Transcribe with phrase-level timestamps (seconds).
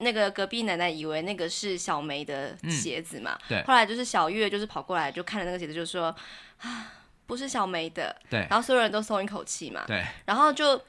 [0.00, 3.60] 那个隔壁奶奶以为那个是小梅的鞋子嘛，对。
[3.64, 6.14] 后来就是小月就是跑过来就看了那个鞋子，就说
[6.60, 6.86] 啊，
[7.26, 8.46] 不是小梅的，对。
[8.48, 10.04] 然后所有人都松一口气嘛，对。
[10.24, 10.80] 然后就。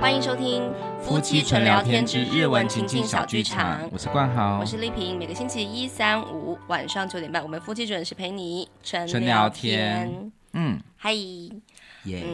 [0.00, 3.86] 欢迎收听夫妻纯聊天之日文情境小剧场。
[3.92, 5.18] 我是冠豪，我是丽萍。
[5.18, 10.32] 每个星期一、三、五晚上九点半，我们夫妻准时陪你纯聊，聊天。
[10.52, 12.24] 嗯，嗨，耶，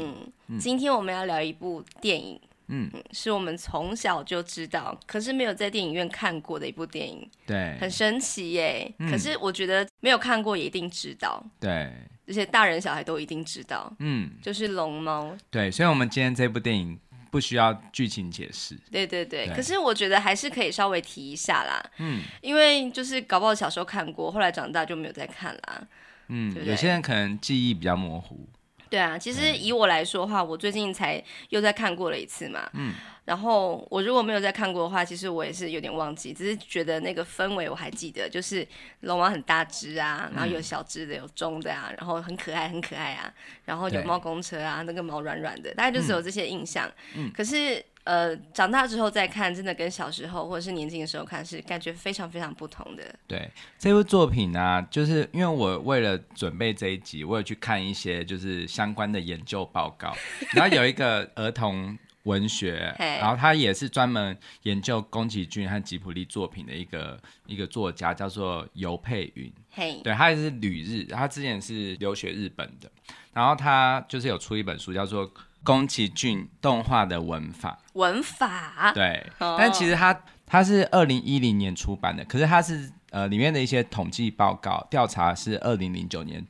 [0.49, 2.41] 嗯，今天我们要聊一部电影。
[2.71, 8.95] 嗯，是我们从小就知道，可是没有在电影院看过的一部电影，对，很神奇耶。
[8.99, 11.91] 嗯、可是我觉得没有看过也一定知道，对，
[12.27, 13.91] 而且大人小孩都一定知道。
[14.01, 15.35] 嗯，就是龙猫。
[15.51, 16.99] 对，所以，我们今天这部电影
[17.31, 18.79] 不需要剧情解释。
[18.93, 21.83] 对对对，对，可是我觉得还是可以稍微提一下啦。
[22.01, 25.89] 嗯，因为就是搞不好小时候看过，后来长大就没有再看啦。
[26.29, 28.49] 嗯，对对，有些人可能记忆比较模糊。
[28.91, 32.71] 对啊，其实以我来说的话，我最近才又再看过了一次嘛。
[32.73, 32.95] 嗯，
[33.27, 38.67] 然后我如果没有再看过的话，其实我也是有点忘记，只是觉得那个氛围我还记得，就是
[39.01, 43.31] 龙王很大只啊，然后有小只的，有中的啊，然后很可爱，很可爱啊，
[43.67, 46.91] 然后有猫公车啊，那个毛软软的，大概就是有这些印象。
[47.15, 47.85] 嗯，可是。
[48.09, 53.05] 呃，长大之后再看，真的跟小时候或者是年轻的时候看是感觉非常非常不同的。
[53.27, 60.17] 对，这部作品呢、啊，就是因为我为了准备这一集，我有去看一些就是相关的研究报告，
[60.55, 69.53] 然后有一个儿童文学， 然后他也是专门研究宫崎骏和吉卜力作品的一个一个作家，叫做尤佩云。
[69.71, 72.91] 嘿，对，他也是旅日，他之前是留学日本的，
[73.35, 75.31] 然后他就是有出一本书叫做。
[75.65, 78.91] 宫崎骏动画的文法，文法？
[78.95, 86.43] 对，哦、但其实它它是二零一零年出版的，可是它是呃里面的一些统计报告调查是二零零九年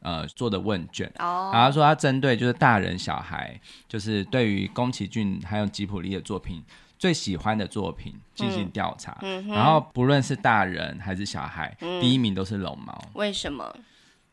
[0.00, 6.62] 呃做的问卷，哦，然后说他针对就是大人小孩，就是对于宫崎骏还有吉卜力的作品
[6.98, 13.74] 最喜欢的作品进行调查，嗯，然后不论是大人还是小孩，嗯、第一名都是龙猫，为什么？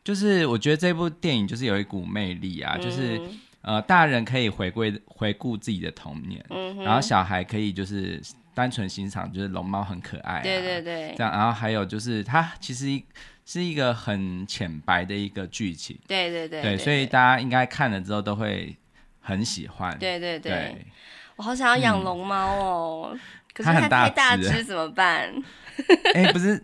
[0.02, 3.18] 就是我觉得这部电影就是有一股魅力啊，嗯、就是。
[3.64, 8.20] 呃，大人可以回归回顾自己的童年，嗯，然后小孩可以就是
[8.52, 13.00] 单纯欣赏，就是龙猫很可爱，啊，对对对，这样，然后还有就是它其实
[13.46, 18.76] 是一个很浅白的一个剧情，对对对，对，所以大家应该看了之后都会
[19.20, 20.86] 很喜欢，对对对，对
[21.36, 23.20] 我好想要养龙猫哦， 嗯，
[23.54, 25.32] 可是它太大只怎么办？
[26.14, 26.62] 哎，欸，不是，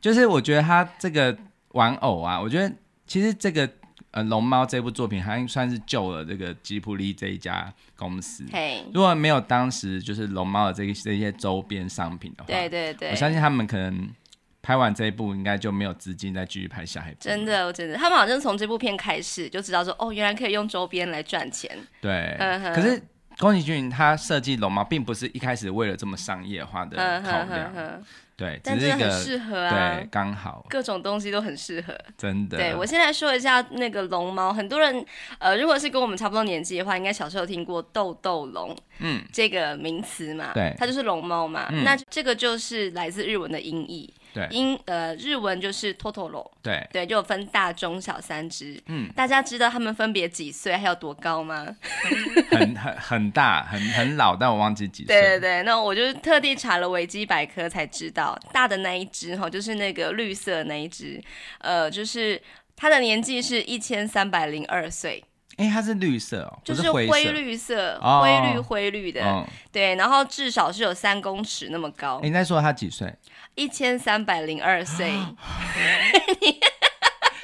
[0.00, 1.38] 就是我觉得它这个
[1.68, 2.74] 玩偶啊，我觉得
[3.06, 3.70] 其实这个。
[4.12, 8.44] 呃，龙猫这部作品还算是救了这个吉普力这一家公司。
[8.92, 14.10] 如果没有当时就是龙猫的这个这些周边商品的话，对对对，我相信他们可能
[14.62, 17.18] 拍完这一部，应该就没有资金再继续拍下一部。
[17.20, 21.70] 真的，我真的，他们好像从这部片开始就知道说，哦，原来可以用周边来赚钱。
[22.00, 22.36] 对，
[22.74, 23.00] 可是
[23.38, 27.72] 宫崎骏他设计龙猫，并不是一开始为了这么商业化的考量。
[28.40, 30.64] 对，但是很适合啊，对，刚好。
[30.70, 32.56] 各种东西都很适合，真的。
[32.56, 35.04] 对，我现在说一下那个龙猫，很多人
[35.38, 44.10] 呃，如果是跟我们差不多年纪的话，应该小时候听过豆豆龙，嗯，这个名词嘛，对，它就是龙猫嘛，嗯，那这个就是来自日文的音译。
[44.32, 48.80] 对，英呃日文就是托托罗，对对，就有分大中小三只。
[48.86, 51.66] 嗯，大家知道他们分别几岁，还有多高吗？
[52.50, 55.14] 很很很大，很很老，但我忘记几岁。
[55.14, 61.22] 对对对，那我就特地查了维基百科才知道，大的那一只哈，就是那个绿色的那一只，
[61.58, 62.40] 呃，就是
[62.76, 65.22] 它的年纪是一千三百零二岁。
[65.56, 72.18] 哎，它是绿色哦，就是灰绿色，灰绿灰绿的，哦，对，然后至少是有三公尺那么高。
[72.22, 73.14] 你在说他几岁？
[73.56, 75.12] 一千三百零二岁。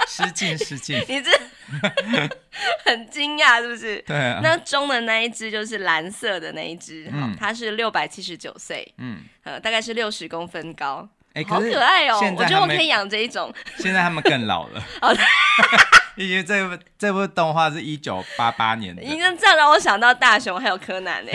[0.08, 1.30] 失 敬失敬， 你这
[2.86, 4.00] 很惊讶是不是？
[4.06, 4.40] 对啊。
[4.42, 11.06] 那中的那一只就是蓝色的那一只，嗯，它是六百七十九岁，嗯，呃，大概是六十公分高。
[11.36, 12.18] 哎，好可爱哦！
[12.34, 13.52] 我觉得我可以养这一种。
[13.76, 14.82] 现在他们更老了。
[16.16, 19.02] 因为这部这部动画是一九八八年的。
[19.02, 21.32] 你这样让我想到大雄还有柯南呢。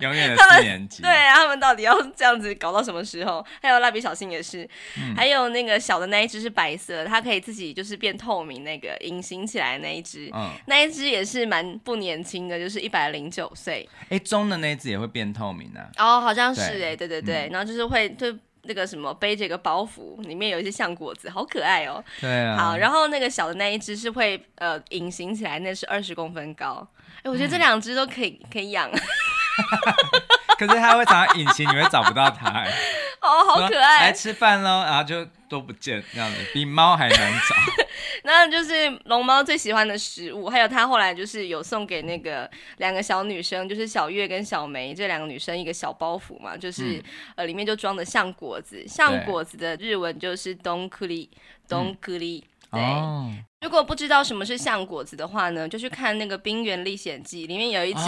[0.00, 1.02] 永远的四年级。
[1.02, 3.42] 对啊，他们到底要这样子搞到什么时候？
[3.62, 4.68] 还有蜡笔小新也是，
[4.98, 13.88] 嗯、还有那个小的那一只是白色，它可以自己就是变透明，那个隐形起来的那一只，嗯，那一只也是蛮不年轻的，就是一百零九岁。
[14.10, 15.88] 哎，中的那一只也会变透明啊？
[15.96, 18.36] 哦，好像是哎，对对对，嗯、然后就是会就。
[18.66, 22.02] 那个什么背着个包袱，里面有一些像果子，好可爱哦。
[22.20, 22.56] 对啊。
[22.56, 26.86] 好，然后那个小的那一只是会呃隐形起来，那是二十公分高。
[27.22, 28.90] 哎，我觉得这两只都可以可以养。
[30.58, 32.64] 可是它会藏在隐形，你会找不到它。
[33.20, 37.54] 哦，哦，好可爱，来吃饭喽，然后就都不见，这样子比猫还难找。
[38.24, 47.02] 那就是龙猫最喜欢的食物，还有它后来就是有送给那个两个小女生，就是小月跟小梅这两个女生一个小包袱嘛，就是、嗯、
[47.36, 51.30] 呃里面就装的像果子，像果子的日文就是东克里，
[51.68, 52.44] 东克里。
[52.72, 53.32] 对，哦、
[53.66, 58.00] 如果不知道什么是橡果子的话呢，就去看那个《冰原历险记》，里面有一只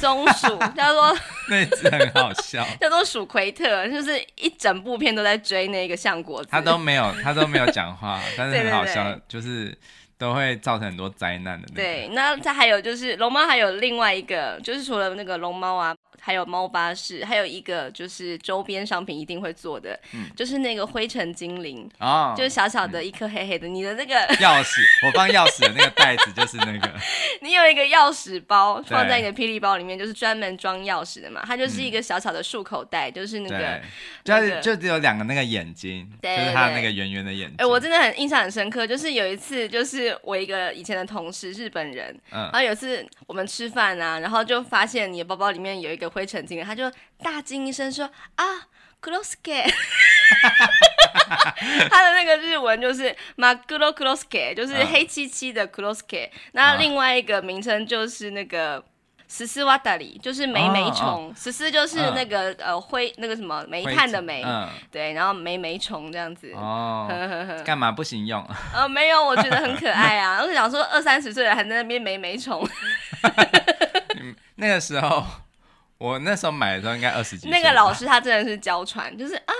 [0.00, 1.16] 松鼠，哦、叫做
[1.48, 9.78] 那只很好笑， 叫做鼠奎特，就是一整部片都在追那个橡果子，他都没有，他都没有讲话，但是很好笑， 对对对，就是
[10.20, 11.82] 都会造成很多灾难的、那个。
[11.82, 15.96] 对，那它还有就是龙猫，还有另外一个，就是除了那个龙猫啊。
[16.22, 23.66] 还有猫巴士，还有一个就是周边商品一定会做的，嗯、就是那个灰尘精灵哦，就是小小的一颗黑黑的。
[23.66, 26.92] 嗯、你的那个钥匙，我放钥匙的那个袋子就是那个。
[27.40, 31.42] 你有一个钥匙包放在你的霹雳包里面，就是专门装钥匙的嘛。
[31.46, 33.80] 它就是一个小小的束口袋，嗯、就是那个，
[34.26, 37.56] 那个、就就只有两个那个眼睛，对就是它那个圆圆的眼睛。
[37.56, 46.90] 哎、欸，我真的很印象很深刻，就是有一次，就是我一个以前的同事，日本人，嗯、然后有一次我们吃饭啊，然后就发现你的包包里面有一个灰尘精灵，他就。
[47.22, 48.44] 大惊一声说：“啊
[49.02, 49.62] ，Kurosuke，
[51.90, 56.30] 他的那个日文就是马格罗 Kurosuke，就是黑漆漆的 Kurosuke。
[56.52, 58.82] 那另外一个名称就是那个
[59.30, 61.32] 十四瓦达里，就是霉霉虫。
[61.36, 64.44] 十四就是那个呃灰那个什么煤炭的煤，
[64.90, 66.52] 对，然后霉霉虫这样子。
[66.56, 67.08] 哦，
[67.64, 68.44] 干嘛不行用？
[68.74, 70.40] 呃，没有，我觉得很可爱啊。
[70.42, 72.68] 我是想说，二三十岁了还在那边霉霉虫。
[74.56, 75.24] 那个时候。”
[76.00, 77.50] 我那时候买的时候应该二十几岁。
[77.50, 79.52] 那个老师他真的是娇喘，就是啊。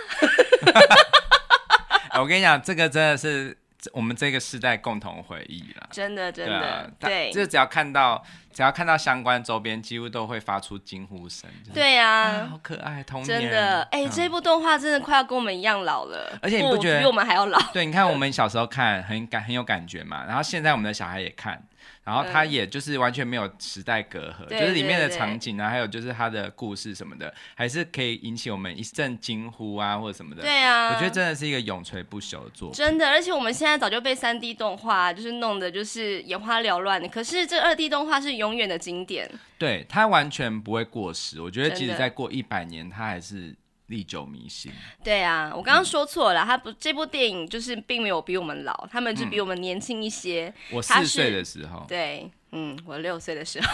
[2.19, 3.55] 我跟你讲，这个真的是
[3.93, 5.87] 我们这个时代共同回忆了。
[5.91, 7.31] 真的，真的，对。
[7.31, 11.49] 就只要看到，只要看到相关周边，几乎都会发出惊呼声。
[11.73, 13.41] 对呀，好可爱，童年。
[13.41, 17.59] 真的，哎，这部动画真的快要跟我们一样老了，而且你不觉得比我们还要老？
[17.73, 21.63] 对，你看我们小时候看很感很有感觉嘛，然后现在我们的小孩也看。
[22.03, 30.43] 然后它也就是完全没有时代隔阂，嗯、就是里面的场景啊，还有就是它的故事什么的，还是可以引起我们一阵惊呼啊，或者什么的。
[30.43, 32.77] 对啊，我觉得真的是一个永垂不朽的作品。
[32.77, 39.31] 真的，而且我们现在早就被三 D 动画就是弄得就是眼花缭乱的，可是这二 D 动画是永远的经典。
[39.57, 41.41] 对，它完全不会过时。
[41.41, 43.55] 我觉得即使再过一百年，它还是。
[43.91, 44.71] 历久弥新。
[45.03, 50.47] 对啊，我刚刚说错了，嗯、他不，这部电影就是并没有比我们老，他们就比我们年轻一些。
[50.71, 51.85] 嗯、我四岁的时候。
[51.89, 53.69] 对，嗯，我六岁的时候。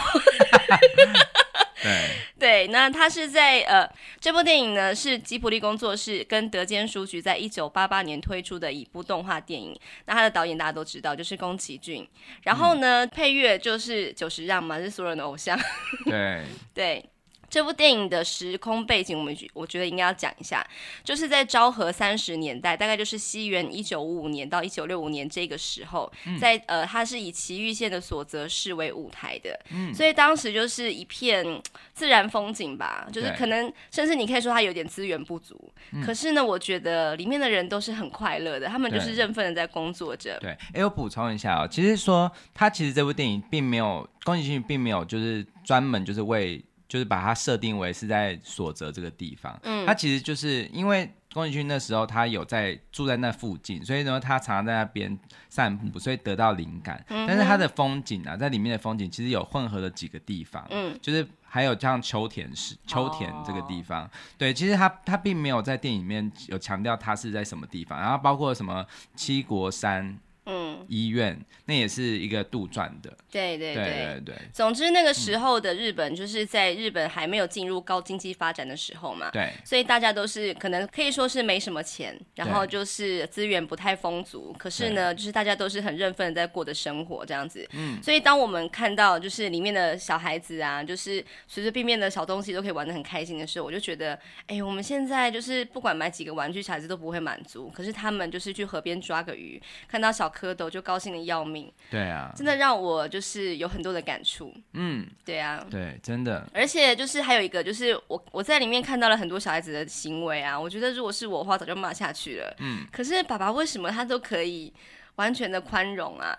[1.83, 2.09] 对
[2.39, 3.87] 对，那他是在呃，
[4.19, 9.79] 这部电影呢是吉卜力工作室跟德间书局在一九八八年推出的一部动画电影。
[10.05, 12.07] 那他的导演大家都知道，就是宫崎骏。
[12.43, 15.59] 然后呢，嗯、配乐就是久石让嘛，是所有人的偶像。
[16.05, 16.43] 对
[16.73, 17.05] 对。
[17.49, 20.65] 这部电影的时空背景，我们我觉得应该要讲一下，
[21.03, 31.61] 就是在昭和三十年代，大概就是西元一九五五年到一九六五年这个时候，嗯、在呃，它是以埼玉县的所泽市为舞台的，嗯、所以当时就是一片
[31.93, 40.37] 自然风景吧，就是可能甚至你可以说它有点资源不足，嗯、可是呢，我觉得里面的人都是很快乐的，他们就是认份的在工作着。
[40.41, 46.61] 对，哎，我补充一下哦，其实说他其实这部电影并没有宫崎骏并没有就是专门就是为。
[46.87, 55.19] 就是把它设定为是在所泽这个地方，嗯，他其实就是因为宫崎骏那时候他有在住在那附近，所以呢他常常在那边
[55.49, 57.03] 散步，所以得到灵感。
[57.09, 70.17] 嗯、但是它的风景啊，在里面的风景其实有混合了几个地方，嗯，就是还有像秋田市、秋田这个地方，哦、对，其实他他并没有在电影里面有强调他是在什么地方，然后包括什么七国山。
[70.49, 74.35] 嗯，医院那也是一个杜撰的，对对对，对对对。
[74.53, 87.67] 总之那个时候的日本，就是在日本还没有进入高经济发展的时候嘛，对，所以大家都是可能可以说是没什么钱，然后就是资源不太丰足，可是呢，就是大家都是很认份的在过的生活这样子。
[87.73, 114.71] 嗯，所以当我们看到就是里面的小孩子啊，就是随随便便的小东西都可以玩的很开心的时候，我就觉得，哎，我们现在就是不管买几个玩具，小孩子都不会满足，可是他们就是去河边抓个鱼，看到小蝌蚪就高兴的要命，对啊，真的让我就是有很多的感触，嗯，对啊，对，真的，而且就是还有一个就是我我在里面看到了很多小孩子的行为啊，我觉得如果是我的话，早就骂下去了，嗯，可是爸爸为什么他都可以
[115.15, 116.37] 完全的宽容啊？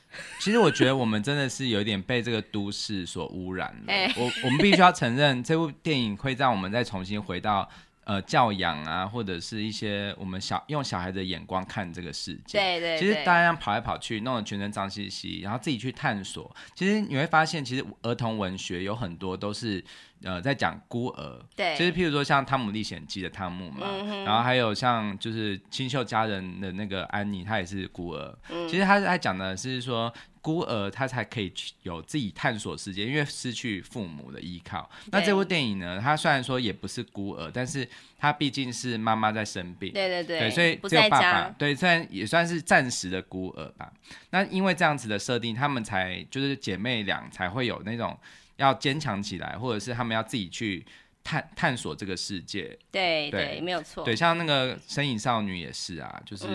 [0.40, 7.68] 其实我觉得我们真的是有点被这个都市所污染了，欸、我我们必须要承认，这部电影会让我们再重新回到。
[8.10, 12.58] 呃，教养啊，或者是一些我们小用小孩的眼光看这个世界。
[12.58, 12.98] 对对对。
[12.98, 16.52] 其实大家跑来跑去，弄得全身脏兮兮，然后自己去探索。
[16.74, 19.84] 其实你会发现，其实儿童文学有很多都是
[20.24, 28.38] 呃在讲孤儿，对，就是譬如说像《汤姆历险记》的汤姆嘛，嗯、然后还有像就是《清秀佳人》的那个安妮，她也是孤儿。
[28.50, 30.12] 嗯、其实他在讲的是说。
[30.42, 34.88] 孤儿他才可以有自己探索世界，因为失去父母的依靠。
[35.12, 36.00] 那这部电影呢？
[36.00, 37.86] 他虽然说也不是孤儿，但是
[38.18, 41.54] 他毕竟是妈妈在生病，对对对，对所以只有爸爸。
[41.58, 43.92] 对，虽然也算是暂时的孤儿吧。
[44.30, 48.18] 那因为这样子的设定，他们才就是姐妹俩才会有那种
[48.60, 50.86] 要坚强起来，或者是他们要自己去。
[51.22, 54.02] 探探索这个世界，对对，对，没有错。
[54.02, 56.46] 对，像那个身影少女也是啊，就是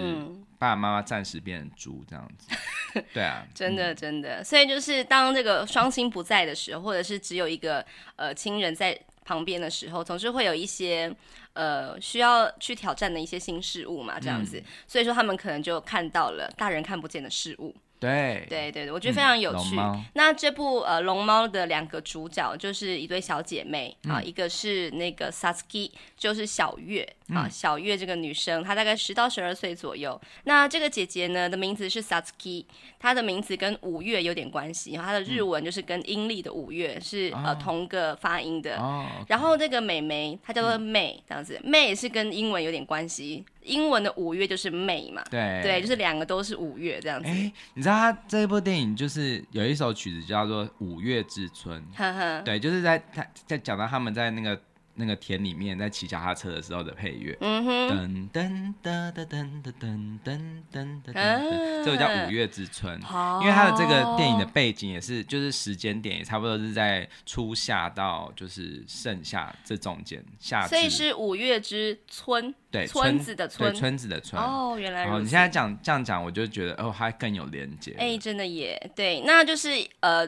[0.57, 2.47] 爸爸妈妈暂时变成猪这样子。
[2.95, 4.43] 嗯、对啊，真的真的。
[4.43, 7.85] 所以就是当这个双亲不在的时候，或者是只有一个
[8.15, 11.15] 呃亲人在旁边的时候，总是会有一些
[11.53, 14.57] 呃需要去挑战的一些新事物嘛，这样子。
[14.57, 17.74] 嗯、所以说他们可能就看到了大人看不见的事物。
[17.99, 19.77] 对对对，我觉得非常有趣。
[19.77, 30.19] 嗯、那这部呃《龙猫》的两个主角就是一对小姐妹、嗯、啊，一个是那个 Satsuki，就是小月、嗯、啊，小月这个女生她大概十到十二岁左右。
[30.43, 32.65] 那这个姐姐呢的名字是 Satsuki，
[32.99, 38.77] 她的名字跟五月有点关系，她的日文就是跟阴历的五月是、嗯、呃同个发音的。
[38.77, 43.45] 哦、然后这个美眉她叫做 May，、嗯、这样子，May 是跟英文有点关系。
[43.65, 47.27] 英文的五月就是 May 嘛，对对，就是两个都是五月这样子。
[47.27, 54.60] 哎，你知道他这一部电影就是有一首曲子叫做《五月之春》，呵呵对，就是在他在讲到他们在那个。
[54.95, 62.99] 那个田里面在骑脚踏车的时候的配乐，嗯哼，噔噔噔噔噔噔噔噔噔噔，这个叫《五月之春》，
[63.41, 75.23] 因为它的这个电影的背景也是，就是时间点也差不多是在初夏到就是盛夏这中间，夏，所以是五月之春，对，村子的村，村子的村，哦，原来如此。
[75.23, 80.25] 你现在讲这样讲，我就觉得哦，它更有连接，哎，真的耶，对，那就是呃。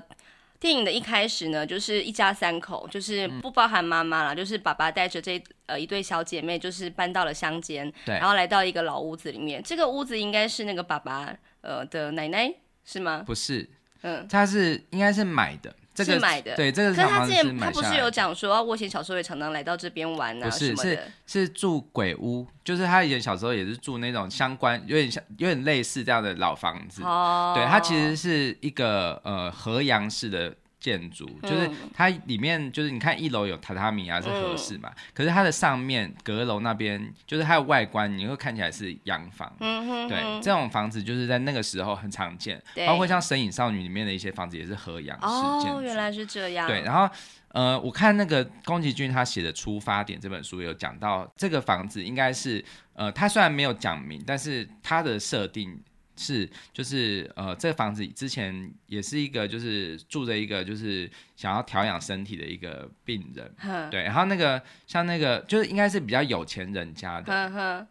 [0.60, 9.62] 电影的一开始呢，就是一家三口，就是不包含妈妈啦，嗯、就是爸爸带着这呃一对小姐妹，就是搬到了乡间，对，然后来到一个老屋子里面。
[9.64, 12.52] 这个屋子应该是那个爸爸呃的奶奶
[12.84, 13.24] 是吗？
[13.26, 13.70] 不是，
[14.02, 15.76] 嗯，他是应该是买的。
[16.04, 17.02] 这个、是买的，对，这个是。
[17.02, 27.02] 可是他之前他不是有讲说，我以前小时候也常常来到这边玩啊，是是是住鬼屋，就是他以前小时候也是住那种相关，有点像有点类似这样的老房子。
[27.04, 27.54] 哦。
[27.56, 30.54] 对，它其实是一个呃河阳式的。
[30.88, 34.88] 建筑就是它里面，就是你看一楼有榻榻米啊，是合适嘛。
[34.90, 39.52] 嗯、可是它的上面阁楼那边，就是它的外观，你会看起来是洋房。
[39.60, 40.08] 嗯哼哼。
[40.08, 45.80] 对，这种房子就是在那个时候很常见，包括像《神隐少女》里面的一些房子也是和洋式建筑。
[45.80, 46.66] 哦，原来是这样。
[46.66, 47.14] 对，然后
[47.50, 52.64] 呃，我看那个宫崎骏他写的《出发点》这本书有讲到，这个房子应该是
[52.94, 55.78] 呃，他虽然没有讲明，但是他的设定。
[56.18, 64.04] 是，就是呃，这个房子之前也是一个，就是住着一个，就是想要调养身体的一个病人，对。
[64.04, 67.88] 然后那个像那个，就是应该是比较有钱人家的，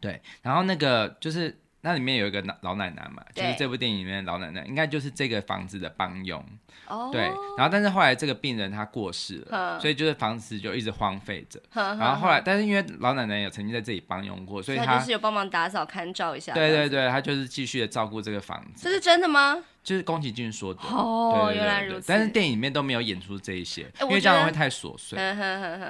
[0.00, 0.20] 对。
[0.42, 6.44] 然后那个就是那里面有一个老老奶奶嘛，就是这部电影里面的老奶奶，应该就是这个房子的帮佣。
[6.86, 7.12] Oh.
[7.12, 7.22] 对，
[7.56, 11.60] 然后但是后来这个病人他过世了所以就是房子就一直荒废着。
[11.72, 16.52] 然后后来，但是因为老奶奶也曾经在这里帮佣过，所以他，他就是有帮忙打扫、看照一下。
[16.52, 18.82] 对对对，她就是继续的照顾这个房子。
[18.82, 19.62] 这是真的吗？
[19.82, 22.04] 就是宫崎骏说的哦，原来如此。
[22.06, 25.16] 但是电影里面都没有演出这一些，因为这样会太琐碎。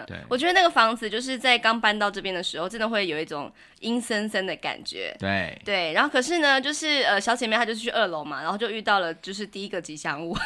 [0.07, 5.15] 对，我觉得那个房子就是在刚搬到这边的时候，真的会有一种阴森森的感觉。
[5.19, 10.37] 对对，然后可是呢，就是呃，小姐妹她就是去二楼嘛，然后就遇到了就是第一个吉祥物，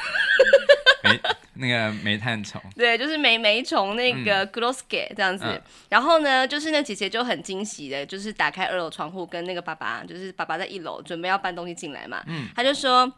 [1.05, 1.21] 煤
[1.57, 2.61] 那个煤炭虫。
[2.75, 5.63] 对，就是煤煤虫那个 Groske 这样子。
[5.91, 13.13] 然后呢，就是那姐姐就很惊喜的，就是打开二楼窗户，跟那个爸爸，就是爸爸在一楼准备要搬东西进来嘛，嗯，他就说。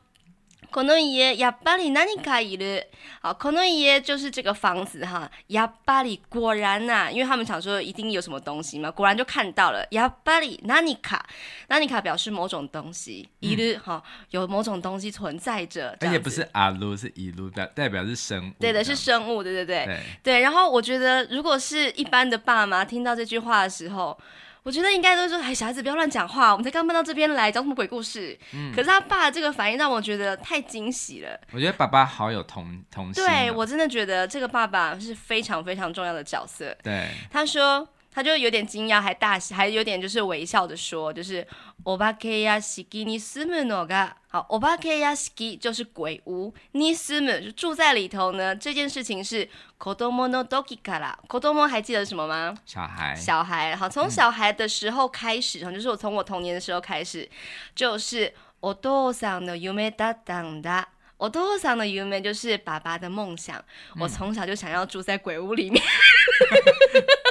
[0.72, 2.88] この家やっぱり何かいる。
[3.22, 5.30] 好，この家就是这个房子哈。
[5.50, 9.86] やっぱり果然呐、啊，因为他们想说一定有什么东西嘛，果然就看到了。
[9.92, 11.20] やっぱり何か，
[11.68, 15.98] 何か表示某种东西，いる哈，有某种东西存在着。
[16.00, 18.54] 而且不是ある，是いる，代代表是生物。
[18.58, 20.00] 对的，是生物，对对对对。
[20.24, 24.18] 对，然后我觉得，如果是一般的爸妈听到这句话的时候。
[24.67, 28.37] 我觉得应该都是说，哎，小孩子不要乱讲话，我们才刚搬到这边来，讲什么鬼故事？
[28.53, 31.39] 嗯，可是他爸的这个反应让我觉得太惊喜了。
[31.53, 33.25] 我觉得爸爸好有同同心。
[33.25, 36.77] 对，我真的觉得这个爸爸是非常非常重要的角色。
[36.83, 37.89] 对，他说。
[38.16, 41.48] 他就有点惊讶，还大，还有点就是微笑的说，就是
[41.86, 48.54] お化け屋敷に住むのが好，お化け屋敷就是鬼屋，に住む就住在里头呢。
[48.54, 52.54] 这件事情是子供の时から，子供还记得什么吗？
[52.66, 53.76] 小孩，小孩。
[53.78, 57.30] 好，从小孩的时候开始，嗯、就是我从我童年的时候开始，
[57.74, 60.84] 就是お父さんの梦だったんだ。
[61.16, 63.58] 我多想的梦就是爸爸的梦想。
[63.96, 65.82] 嗯、我从小就想要住在鬼屋里面。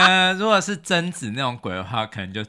[0.00, 2.44] 呃，如果是贞子那种鬼的话，可能就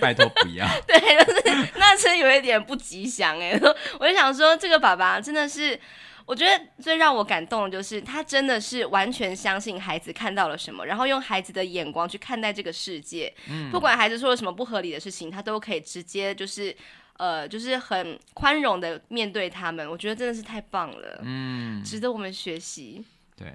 [0.00, 0.66] 拜托不要。
[0.86, 3.58] 对，就是那是有一点不吉祥哎。
[3.98, 5.78] 我就想说，这个爸爸真的是。
[6.26, 13.32] 我觉得最让我感动的就是，他真的是完全相信孩子看到了什么，然后用孩子的眼光去看待这个世界。
[13.48, 16.76] 嗯，不管孩子说了什么不合理的事情，他都可以直接就是，
[17.18, 19.88] 呃，就是很宽容的面对他们。
[19.88, 23.04] 我觉得真的是太棒了，嗯，值得我们学习。
[23.36, 23.46] 对，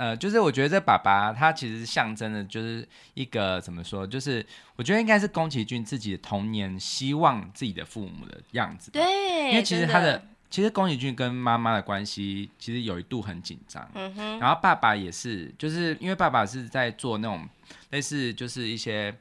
[0.00, 4.44] 呃，就是我觉得这爸爸他其实象征的就是一个怎么说，就是
[4.76, 8.90] 我觉得应该是宫崎骏自己的童年希望自己的父母的样子。
[8.90, 10.22] 对，因为其实他的。
[10.48, 17.48] 其实宫崎骏跟妈妈的关系其实有一度很紧张，嗯哼，然后爸爸也是，就是因为爸爸是在做那种
[17.90, 19.14] 类似就是一些，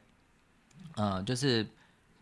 [0.95, 1.63] 呃，就是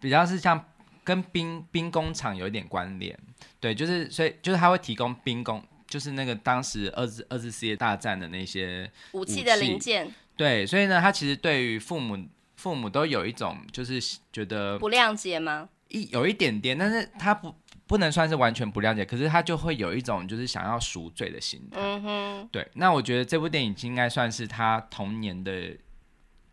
[0.01, 0.61] 比较是像
[1.05, 3.17] 跟兵兵工厂有一点关联，
[3.61, 14.00] 对，就是所以就是他会提供兵工，就是那个当时二次二次世界大战的那些武器的零件，对，所以呢，他其实对于父母父母都有一种就是
[14.32, 15.70] 觉得不谅解吗？
[15.89, 17.56] 一有一点点，但是他不。
[17.88, 21.79] 不能算是完全不谅解，可是他就会有一种就是想要赎罪的心态。
[21.79, 22.67] 嗯哼，对。
[22.74, 25.74] 那我觉得这部电影应该算是他童年的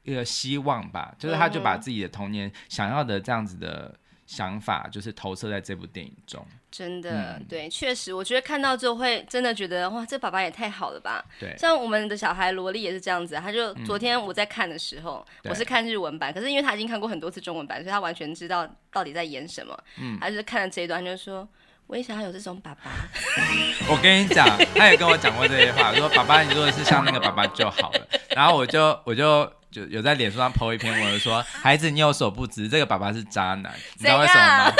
[0.05, 3.99] 一个希望吧，就是他就把自己的童年想要的这样子的
[4.29, 6.47] 想法，就是投射在这部电影中。
[6.77, 11.25] 真的，嗯、对，确实，我觉得看到之后会真的觉得哇，这爸爸也太好了吧。
[11.39, 19.79] 对，像我们的小孩萝莉也是这样子，他就昨天我在看的时候，嗯、我是看日文版，可是因为他已经看过很多次中文版，所以他完全知道到底在演什么。
[20.01, 21.49] 嗯，他就是看了这一段，就说
[21.87, 22.91] 我也想要有这种爸爸。
[23.89, 28.09] 我跟你讲，他也跟我讲过这些话，说爸爸，你如果是像那个爸爸就好了。
[28.31, 34.73] 然后我就我就就有在脸书上 po 一篇文，说孩子，你有所不知，这个爸爸是渣男，你知道为什么吗？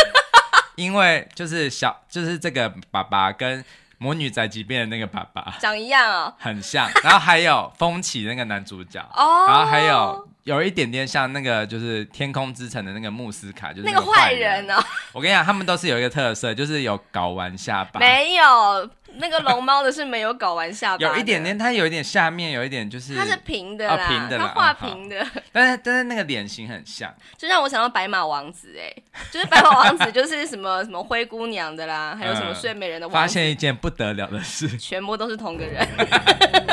[0.77, 3.63] 因为就是小，就是这个爸爸跟
[3.99, 6.91] 《魔女宅急便》的那个爸爸长一样哦，很像。
[7.03, 14.83] 然后还有风起那个男主角哦，然后还有有一点点像那个就是《天空之城》的那个穆斯卡，就是那个坏人哦。
[15.13, 18.01] 我跟你讲，他们都是有一个特色，就是有睾丸下巴。
[18.01, 18.91] 没有。
[19.19, 28.93] 那个龙猫的是没有搞完下巴，有一点点，它有一点下面有一点就是它是平的啦，平的啦，它画平的，但是但是那个脸型很像，就让我想到白马王子哎，
[29.31, 35.87] 就是白马王子就是什么什么灰姑娘的啦，还有什么睡美人的王子，发现一件不得了的事，全部都是同个人，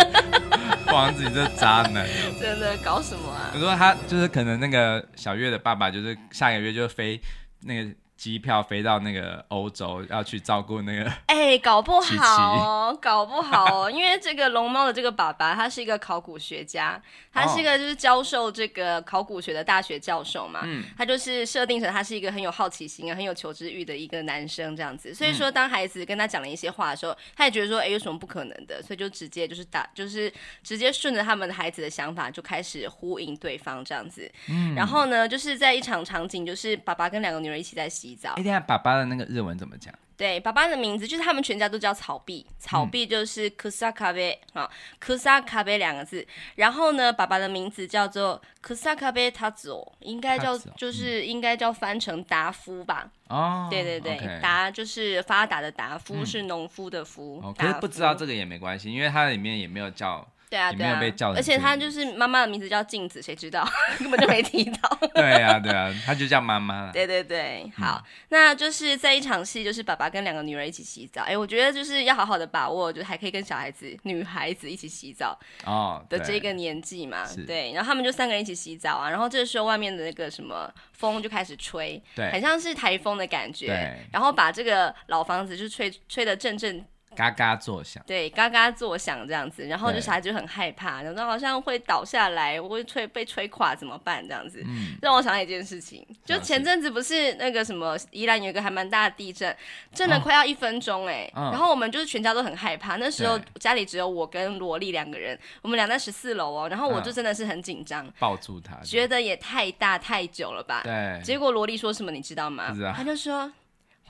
[0.91, 2.08] 王子你这渣男，
[2.39, 3.51] 真的搞什么啊？
[3.54, 7.21] 我说他就是可能那个小月的爸爸就是下个月就飞
[7.62, 7.89] 那个。
[8.21, 17.01] 机票飞到那个欧洲，要去照顾那个，哎、欸，搞不好哦， 搞不好哦，因为这个龙猫的这个爸爸，他是一个考古学家，
[17.34, 30.31] 他是一个就是教授这个考古学的大学教授嘛，嗯，他就是设定成他是一个很有好奇心啊，很有求知欲的一个男生这样子，所以说当孩子跟他讲了一些话的时候，他也觉得说，哎、欸，有什么不可能的，所以就直接就是打，就是
[30.62, 38.11] 直接顺着他们的孩子的想法就开始呼应对方这样子，嗯，然后呢，就是在一场场景，就是爸爸跟两个女儿一起在洗。
[38.38, 39.93] 一天、欸、爸爸的那个日文怎么讲？
[40.17, 44.69] 对，爸爸的名字就是他们全家都叫草壁，草壁就是 kusakabe 啊
[45.04, 46.24] ，kusakabe 两个字。
[46.56, 53.10] 然后呢，爸爸的名字叫做 kusakabe tazo，应该叫就是应该叫翻成达夫吧？
[53.30, 57.41] 哦，对对对，达就是发达的达，夫是农夫的夫。
[57.58, 60.28] 可是不知道这个也没关系，因为它里面也没有叫。
[60.51, 60.99] 对啊，对啊，
[61.33, 63.65] 而且他就是妈妈的名字叫镜子，谁知道
[63.99, 64.99] 根本就没提到。
[65.15, 66.91] 对啊，对啊，他就叫妈妈。
[66.93, 71.21] 对对对，好，嗯、那就是在一场戏，就是爸爸跟两个女儿一起洗澡。
[71.21, 77.23] 哎，我觉得就是要好好的把握，就还可以跟小孩子、女孩子一起洗澡哦的这个年纪嘛。
[77.23, 86.85] 哦、对，对，然后他们就三个人一起洗澡啊，然后这个时候外面的那个什么风就开始吹，对，很像是台风的感觉，对，然后把这个老房子就吹吹得阵阵。
[87.15, 94.26] 嘎嘎作响，对，嘎嘎作响这样子，然后就小孩就很害怕，然后好像会倒下来，我会吹被吹垮怎么办？
[94.28, 99.56] 这样子，嗯，让我想到一件事情，就前阵子不是那个什么宜兰有一个还蛮大的地震，
[99.93, 110.82] 震了快要一分钟哎，然后我们就是全家都很害怕，那时候家里只有我跟萝莉两个人，我们俩在十四楼哦，然后我就真的是很紧张，抱住他，觉得也太大太久了吧？
[110.84, 112.76] 对，结果萝莉说什么你知道吗？
[112.95, 113.52] 他就说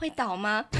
[0.02, 0.64] 会倒吗？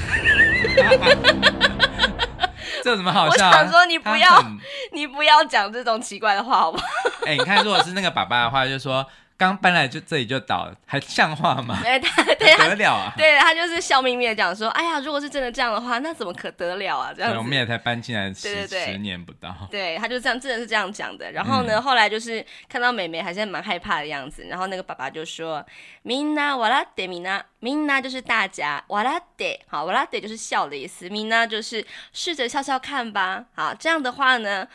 [2.83, 3.47] 这有什么好笑？
[3.47, 4.43] 我想说你不要，
[4.91, 6.83] 你不要讲这种奇怪的话，好不好？
[7.25, 9.05] 哎、欸，你看，如果是那个爸爸的话，就说。
[9.42, 11.78] 刚搬来就这里就倒了，还像话吗？
[11.80, 13.14] 对，他对他得了啊！
[13.16, 19.54] 对他就是笑眯眯的讲说：“哎呀，如果是真的这样的话，那怎么可得了啊？”这样子，我们也才搬进来十对对对十年不到。
[19.70, 21.30] 对，他就这样，真的是这样讲的。
[21.30, 25.64] 然后呢，嗯、后来就是看到妹妹还是蛮害怕的样子，然后那个爸爸就说：“
[26.04, 33.44] みんな笑ってみな，みんな就是大家，笑って，好，笑って就是笑的意思，みんな就是试着笑笑看吧。
[33.54, 34.66] 好，这样的话呢。”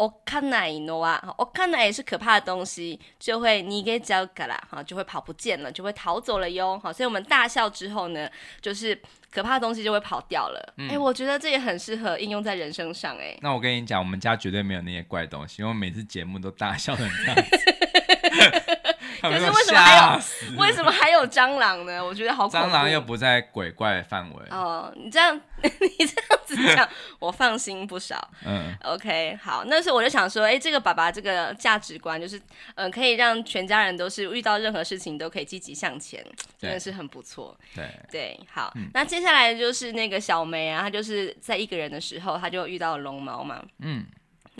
[0.00, 8.28] おかないのは，おかない是可怕的东西，就会逃げちゃうから，哈，就会跑不见了，就会逃走了哟，好，所以我们大笑之后呢，
[8.60, 10.60] 就是可怕的东西就会跑掉了。
[10.76, 13.38] 哎、嗯欸，我觉得这也很适合应用在人生上，哎。
[13.40, 18.76] 那我跟你讲，我们家绝对没有那些怪东西，因为每次节目都大笑成这样子。
[19.29, 22.03] 可是为什么还有为什么还有蟑螂呢？
[22.03, 22.67] 我觉得好恐怖。
[22.67, 24.43] 蟑螂又不在鬼怪范围。
[24.49, 26.87] 哦，你这样 你这样子讲，
[27.19, 28.29] 我放心不少。
[28.45, 32.37] 嗯，OK，好，那时候我就想说，哎、欸，这个爸爸这个价值观就是，
[32.75, 36.25] 嗯、呃，可以让全家人都是遇到任何事情都可以积极向前，
[36.57, 37.55] 真的是很不错。
[37.75, 43.63] 对对，好、嗯，那接下来就是那个小梅啊，她就是在一个人的时候，她就遇到了龙猫嘛。
[43.79, 44.05] 嗯。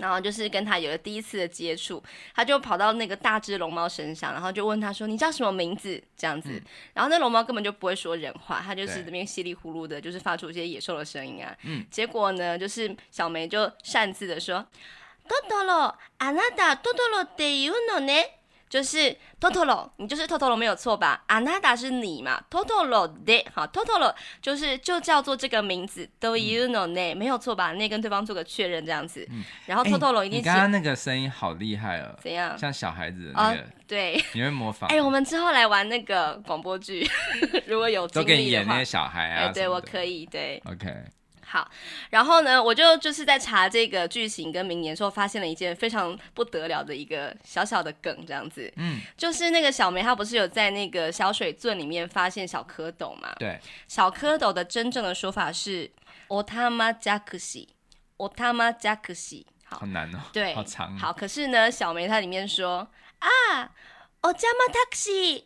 [0.01, 2.03] 然后就是跟他有了第一次的接触，
[2.35, 6.61] 他就跑到那个大只龙猫身上，然后就问他说：“你叫什么名字？”这样子，嗯、
[6.93, 11.57] 然后那龙猫根本就不会说人话，他就是这边稀里呼噜的，就是发出一些野兽的声音啊。
[11.63, 14.65] 嗯，结果呢，就是小梅就擅自的说：“
[15.27, 18.33] トトロ，あなたトトロって言うのね。”
[18.71, 21.21] 就是トトロ，你就是トトロ没有错吧？
[21.29, 22.41] あなた是你嘛？
[22.49, 27.71] トトロで，好，トトロ就是就叫做这个名字，というのね，没有错吧？
[27.71, 29.25] 那跟对方做个确认这样子。
[29.31, 30.49] 嗯、然后トトロ一定是。
[30.49, 32.13] 欸、你刚刚那个声音好厉害哦。
[32.21, 32.57] 怎样？
[32.57, 33.61] 像小孩子的那个。
[33.61, 34.21] 哦、对。
[34.33, 34.89] 你会模仿？
[34.89, 37.09] 哎、欸，我们之后来玩那个广播剧，
[37.67, 38.25] 如果有经历的话。
[38.25, 39.45] 都给你演那些小孩啊。
[39.45, 40.25] 欸、对，我可以。
[40.25, 40.61] 对。
[40.65, 40.93] OK。
[41.51, 41.71] 好，
[42.09, 53.33] 然后呢，我就就是在查这个剧情跟名言的时候，发现了一件非常不得了的一个小小的梗，这样子，嗯，就是那个小梅她不是有在那个小水圳里面发现小蝌蚪嘛？
[53.39, 55.89] 对，小蝌蚪的真正的说法是
[56.27, 57.69] おたまじゃくし，
[58.17, 63.71] おたまじゃくし，好，好难哦，对，好长，好，可是呢，小梅她里面说啊，
[64.21, 65.43] お邪魔タクシー。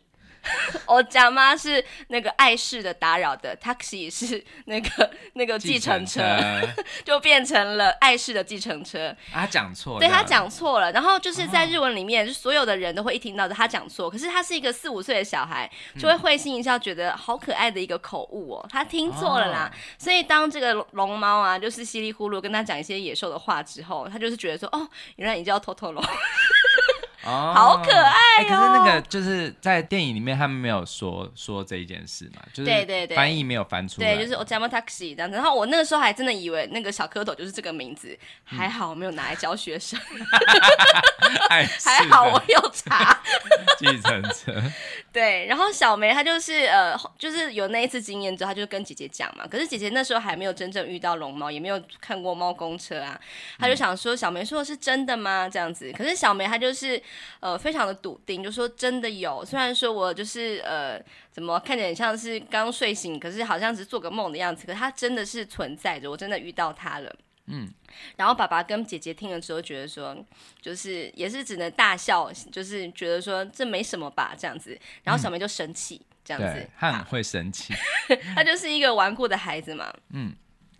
[0.87, 9.09] 我家妈是那个碍事的打扰的，taxi 是那个那个计程车，程车 就变成了碍事的计程车。
[9.31, 10.91] 啊、他讲错了，对他讲错了。
[10.91, 19.71] 然后就是在日文里面，哦、就所有的人都会一听到他讲错，可是他是一个四五岁的小孩，就会会心一笑，觉得好可爱的一个口误哦，他听错了啦。
[19.71, 26.03] 哦、所以当这个龙猫啊，就是稀里呼噜跟他讲一些野兽的话之后，他就是觉得说，哦，原来你叫 Totoro。
[27.27, 28.39] 哦，好可爱哦！
[28.39, 34.15] 欸、可是那个就是在电影里面，他们没有说说这一件事嘛，就是对对对，翻译没有翻出来。
[34.15, 35.35] 对，就是我叫 taxi 这样子。
[35.35, 38.17] 然后我那个时候还真的以为那个小蝌蚪就是这个名字，
[38.51, 39.99] 嗯、还好我没有拿来教学生。
[41.49, 41.65] 还
[42.09, 43.21] 好我有查。
[43.77, 44.53] 计程车。
[45.11, 49.45] 对，然后小梅她就是呃，就是有那一次经验之后，她就跟姐姐讲嘛。
[49.45, 53.19] 可是姐姐那时候还没有真正遇到龙猫，也没有看过猫公车啊。
[53.59, 55.49] 她就想说，小梅说的是真的吗？
[55.51, 55.91] 这样子。
[55.91, 57.01] 可是小梅她就是。
[57.39, 59.43] 呃，非常的笃定，就说真的有。
[59.45, 61.01] 虽然说我就是呃，
[61.31, 64.65] 怎么看起来像是刚睡醒，可是好像是做个梦的样子。
[64.65, 67.15] 可是它真的是存在着，我真的遇到它了。
[67.45, 67.67] 嗯。
[68.15, 70.15] 然后爸爸跟姐姐听了之后，觉得说，
[70.61, 74.77] 就是也是只能大笑，就是觉得说这没什么吧，这样子。
[75.03, 77.73] 然后小梅就生气，嗯、这样子，他很会生气，
[78.35, 79.93] 他就是一个顽固的孩子嘛。
[80.09, 80.35] 嗯。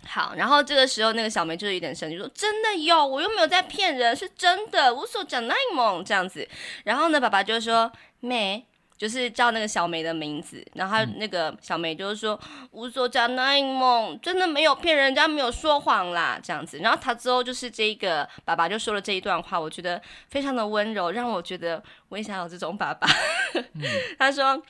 [0.08, 6.48] 好，然后这个时候那个小梅就是有点生气，说：“真的有，我又没有在骗人，是真的。”我所讲那梦这样子，
[6.86, 7.91] 然后呢，爸爸就说
[8.22, 8.65] ：“梅，
[8.98, 12.39] 就是叫那个小梅的名字。”然后那个小梅就是说
[12.72, 23.08] ：“无所讲那梦真的没有骗人，人家没有说谎啦。”这样子，然后他之后就是这个爸爸就说了这一段话，我觉得非常的温柔，让我觉得我也想有这种爸爸。
[23.54, 23.84] 嗯、
[24.17, 24.63] 他说。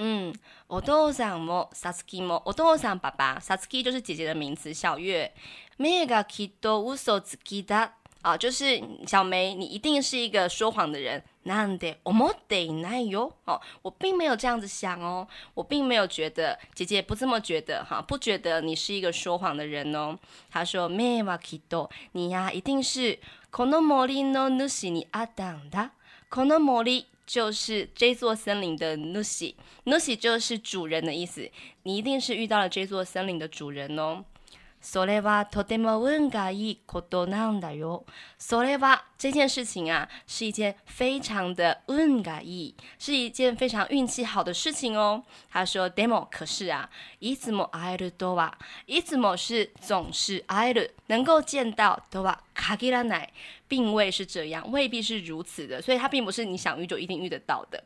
[0.00, 0.32] 嗯，
[0.69, 5.31] お父さんもさつきも，お父さん爸爸，さつき就是姐姐的名字，小月。
[5.77, 11.23] 目がきっと嘘つきだ啊，就是小梅，你一定是一个说谎的人。
[11.45, 20.17] なんで思っていないよ哦，我并没有这样子想哦，我并没有觉得，姐姐不这么觉得哈，不觉得你是一个说谎的人哦。
[20.49, 23.19] 她说，目はきっと，你呀，一定是
[23.51, 25.91] この森の主にあったんだ。
[26.29, 27.07] この森。
[27.28, 31.48] 就是这座森林的 nusi，nusi 就是主人的意思。
[31.82, 34.24] 你一定是遇到了这座森林的主人哦。
[34.85, 38.05] それはとても运がいいことなんだよ。
[38.37, 45.23] それは这件事情啊，是一件非常的运がいい，是一件非常运气好的事情哦。
[45.49, 46.89] 他说でも可是啊，
[47.21, 53.29] いつも会えるとはいつも是总是会える，能够见到とは限らない，
[53.69, 57.81] 并未是这样，未必是如此的，所以它并不是你想遇就一定遇得到的。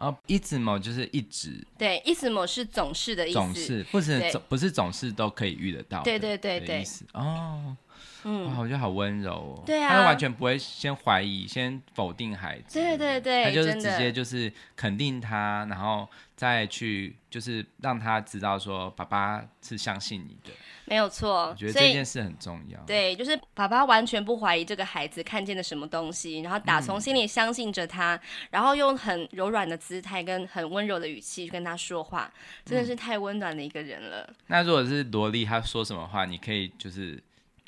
[0.00, 7.74] 哦，いつも就是一直，对，いつも是总是的意思，总是不是总不是总是都可以遇得到，对对对对，意思哦，
[8.23, 20.55] 嗯，哇，我觉得好温柔哦，对啊，他完全不会先怀疑、先否定孩子，对对对，他就是直接就是肯定他，然后再去就是让他知道说爸爸是相信你的。
[20.85, 22.77] 没有错，我觉得这件事很重要。
[22.81, 32.29] 对，就是爸爸完全不怀疑这个孩子看见了什么东西，然后打从心里相信着他，嗯、然后用很柔软的姿态跟很温柔的语气跟他说话，
[32.65, 34.25] 真的是太温暖的一个人了。
[34.27, 37.17] 嗯、那如果是萝莉，他说什么话，你可以就是，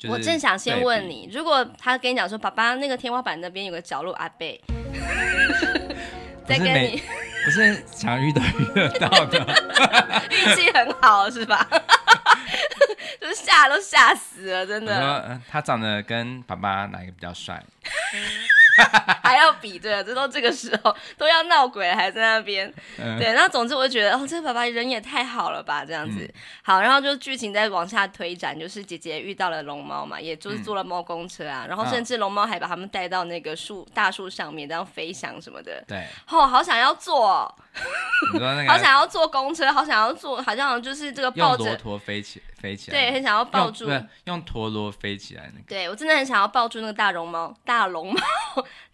[0.04, 4.60] 就是、我正想先问你，如果他跟你讲说，爸爸那个天花板那边有个角落阿贝，
[6.46, 7.02] 再跟你
[7.44, 9.38] 不是常遇到遇得到的，
[10.30, 11.66] 运气很好是吧？
[13.20, 15.40] 就是吓都吓死了，真的。
[15.50, 17.62] 他长得跟爸爸哪一个比较帅？
[19.22, 22.72] 还要比对，这都这个时候都要闹鬼了，还在那边。
[22.98, 26.20] 嗯、对，那总之我就觉得，哦，这个爸爸人也太好了吧，这样子。
[26.20, 26.32] 嗯、
[26.62, 35.82] 好，然后就剧情再往下推展，就是姐姐遇到了龙猫嘛，也就是坐了猫公车啊，嗯、然后甚至龙猫还把他们带到那个树大树上面，这样飞翔什么的。
[35.86, 36.06] 对。
[36.28, 37.54] 哦，好想要坐、哦。
[38.34, 38.66] 那个？
[38.72, 41.74] 好想要坐公车，好想要坐，好像就是这个抱着。
[41.76, 42.98] 驼飞起，飞起来。
[42.98, 43.86] 对，很想要抱住。
[43.88, 45.66] 用，用陀螺飞起来那个。
[45.68, 48.20] 对，我真的很想要抱住那个大绒猫，大龙猫。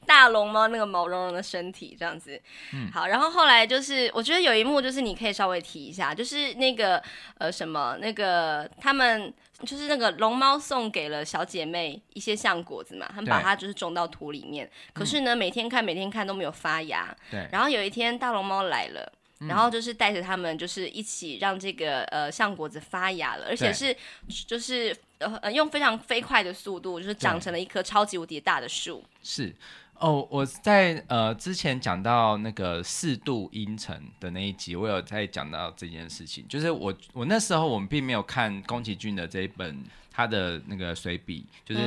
[0.06, 2.40] 大龙猫那个毛茸茸的身体这样子，
[2.72, 7.00] 嗯，好，然后后来就是我觉得有一幕就是你可以稍微提一下，就是那个
[7.38, 19.12] 呃什么那个他们就是那个龙猫送给了小姐妹一些橡果子嘛，他们把它就是种到土里面，可是呢每天看每天看都没有发芽，对，然后有一天大龙猫来了。
[19.48, 23.96] 然后就是带着他们，就是一起让这个呃橡果子发芽了，而且是
[24.46, 29.02] 就是呃用非常飞快的速度，就是长成了一棵超级无敌大的树。
[29.22, 29.54] 是
[29.94, 39.82] 哦，我在呃之前讲到那个四度阴沉的那一集，我有在讲到这件事情，就是我我那时候我们并没有看宫崎骏的这一本。
[40.10, 41.80] 他的那个随笔，就是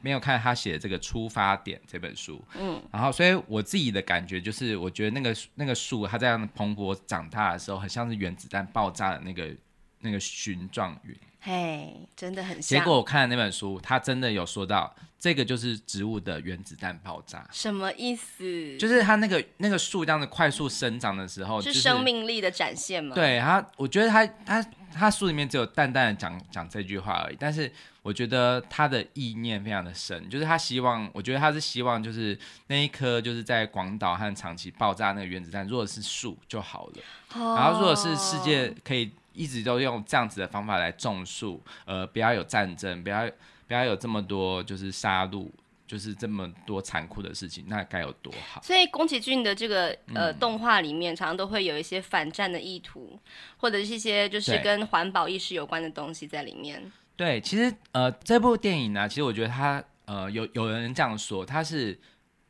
[0.00, 9.54] 没有看他写的这个出发点这本书，嗯，然后所以我自己的感觉就是，我觉得那个那个树它这样蓬勃长大的时候，很像是原子弹爆炸的那个
[10.00, 11.14] 那个形状云，
[11.46, 12.76] 嘿，真的很像。
[12.78, 18.76] 结果我看的那本书，他真的有说到，这个就是植物的原子弹爆炸，什么意思？
[18.76, 23.14] 就是它那个那个树这样子快速生长的时候，是生命力的展现吗？
[23.14, 24.66] 对，他，我觉得他他。
[24.98, 37.02] 他书里面只有淡淡的讲讲这句话而已，但是我觉得他的意念非常的深，就是他希望，我觉得他是希望，就是那一颗就是在广岛和长崎爆炸那个原子弹，如果是树就好了，
[37.34, 43.30] 哦、然后如果是世界可以一直都用这样子的方法来种树，呃，不要有战争，不要
[43.68, 45.48] 不要有这么多就是杀戮。
[45.88, 48.60] 就是这么多残酷的事情，那该有多好！
[48.60, 53.16] 所以宫崎骏的这个呃、嗯、动画里面，常常都会有一些反战的意图，
[53.56, 56.90] 或者是一些就是跟环保意识有关的东西在里面。
[57.14, 61.96] 对，其实呃这部电影呢、啊，其实我觉得它呃有有人这样说，它是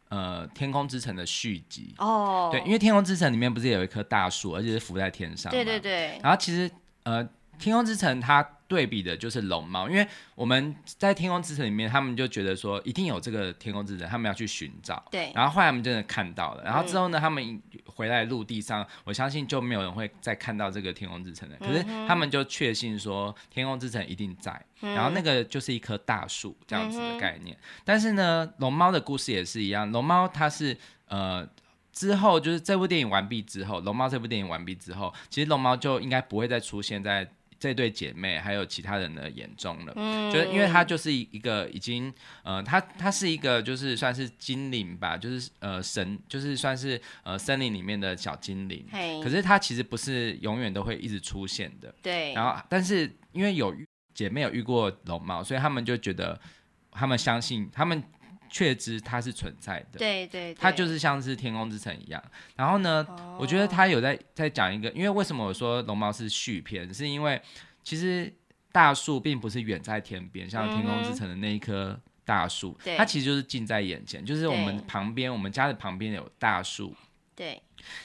[0.08, 2.48] 呃《天空之城》的续集哦。
[2.50, 5.50] 对，因为《天空之城》里面不是有一棵大树，而且是浮在天上。
[5.50, 6.18] 对对对。
[6.22, 6.70] 然后其实
[7.02, 7.24] 呃
[7.58, 8.46] 《天空之城》它。
[8.68, 15.00] 对比的就是龙猫，因为我们在天空之城里面，他们就觉得说一定有这个天空之城，他们要去寻找。
[15.08, 15.30] 对。
[15.36, 21.56] 然后后来他们真的看到了，然后之后呢，嗯、他们回来陆地上，我相信就没有人会再看到这个天空之城了。
[21.60, 27.56] 可是他们就确信说天空之城一定在，嗯、然后那个就是一棵大树这样子的概念。
[27.56, 31.48] 嗯、但是呢，龙猫的故事也是一样，龙猫它是呃
[31.92, 37.30] 之后就是这部电影完毕之后，龙猫这部电影完毕之后，其实龙猫就应该不会再出现在。
[37.58, 52.34] 这对姐妹还有其他人的眼中了，嗯，就是因为她就是一个已经，呃，她她是一个就是算是精灵吧，就是呃神，就是算是呃森林里面的小精灵，嘿可是她其实不是永远都会一直出现的，对。
[52.34, 53.74] 然后，但是因为有
[54.12, 56.38] 姐妹有遇过龙猫，所以他们就觉得，
[56.90, 58.02] 他们相信他们。
[58.48, 62.22] 确知它是存在的，对对，它就是像是天空之城一样。
[62.54, 63.06] 然后呢，
[63.38, 67.40] 我觉得他有在在讲一个，因为为什么我说龙猫是续篇，是因为
[67.82, 68.32] 其实
[68.72, 76.94] 大树并不是远在天边，像天空之城的那一棵大树，它其实就是近在眼前，就是我们旁边，我们家的旁边有大树。
[77.34, 77.60] 对。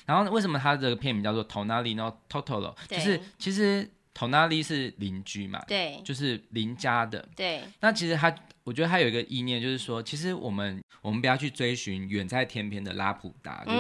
[0.05, 2.75] 然后为什么它这个片名叫做《Tonalino Totoro》？
[2.87, 7.27] 就是其实，tonali 是邻居嘛，对，就是邻家的。
[7.35, 8.29] 对，那其实他，
[8.63, 13.77] 我觉得他有一个意念，就是说，其实我们我们不要去追寻远在天边的拉普达，就是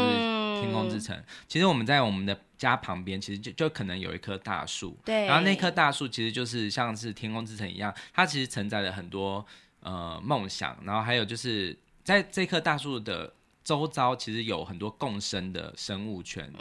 [0.61, 1.15] 天空之城。
[1.15, 4.97] 嗯、其实我们在我们的家旁边，其实就就可能有一棵大树。
[5.05, 9.45] 对，然后那棵大树其实就是像是天空之城一样，它其实承载了很多
[9.81, 13.33] 呃梦想，然后还有就是在这棵大树的。
[13.71, 16.51] 周遭其实有很多共生的生物圈，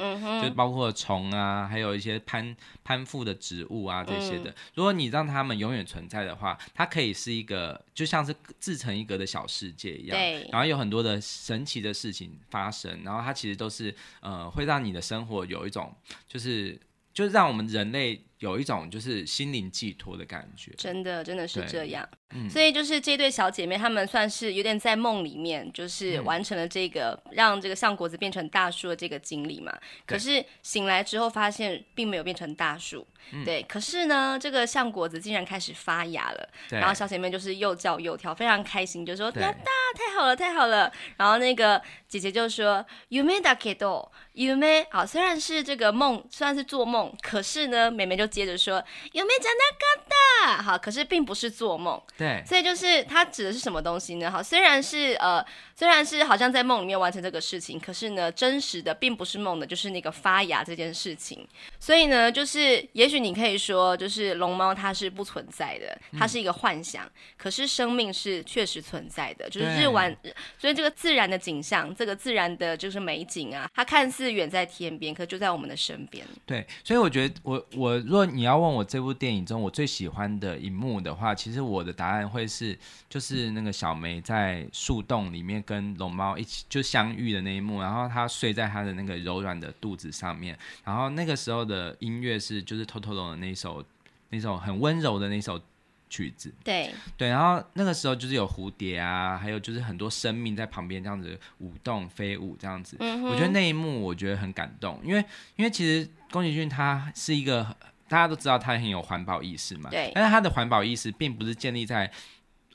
[0.40, 4.48] 就包括虫啊，还有一些攀攀附的植物啊这些的。
[4.48, 10.16] 嗯、如果你让它们永远存在的话，它可以是一个就像是自成一格的小世界一样，
[10.52, 15.92] 然后有很多的神奇的事情发生，然后它其实都是呃会让你的生活有一种
[16.28, 16.78] 就是
[17.12, 20.71] 就是让我们人类有一种就是心灵寄托的感觉。
[20.77, 22.07] 真的，真的是这样。
[22.31, 29.71] 嗯、所以就是这对小姐妹，她们算是有点在梦里面，就是完成了这个、嗯、让这个橡果子变成大树的这个经历嘛。
[30.05, 33.63] 可是醒来之后发现并没有变成大树，嗯、对。
[33.63, 54.29] 可是呢，这个橡果子竟然开始发芽了，对然后小姐妹就是又叫又跳，非常开心，就说：“大大对太好了，太好了！”然后那个姐姐就说：“梦だけど，梦好，虽然是这个梦，虽然是做梦，可是呢，妹妹就 接着说：梦じゃなかった，好，可是并不是做梦。”对，所以就是它指的是什么东西呢？
[54.29, 55.43] 好，虽然是呃，
[55.80, 61.48] 虽然是好像在梦里面完成这个事情，可是呢，真实的并不是梦的，就是那个发芽这件事情。
[61.78, 70.14] 所以呢，就是也许你可以说，就是龙猫它是不存在的，它是一个幻想，嗯、可是生命是确实存在的，就是日晚，
[70.58, 76.26] 所以这个自然的景象，这个自然的就是美景啊，它看似远在天边，可就在我们的身边。
[76.44, 82.20] 对，所以我觉得我我如果你要问我这部电影中我最喜欢的一幕的话，其实我的答案。
[82.30, 93.84] 会是就是那个小梅在树洞里面跟龙猫一起就相遇的那一幕，然后他睡在他的那个柔软的肚子上面，然后那个时候的音乐是就是 Totoro 的那首
[94.30, 95.60] 那首很温柔的那首
[96.08, 107.76] 曲子，对对，然后那个时候就是有蝴蝶啊，还有就是很多生命在旁边这样子舞动飞舞这样子，嗯、我觉得那一幕我觉得很感动，因为因为其实宫崎骏他是一个。
[108.10, 110.10] 大家都知道他很有环保意识嘛，对。
[110.12, 112.10] 但是他的环保意识并不是建立在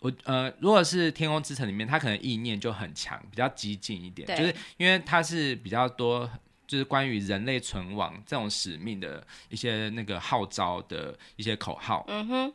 [0.05, 6.29] 我呃，如果是《天空之城》里面，他可能意念就很强，比较激进一点，就是因为他是比较多，
[6.67, 12.05] 就是关于人类存亡这种使命的一些那个号召的一些口号。
[12.07, 12.53] 嗯哼。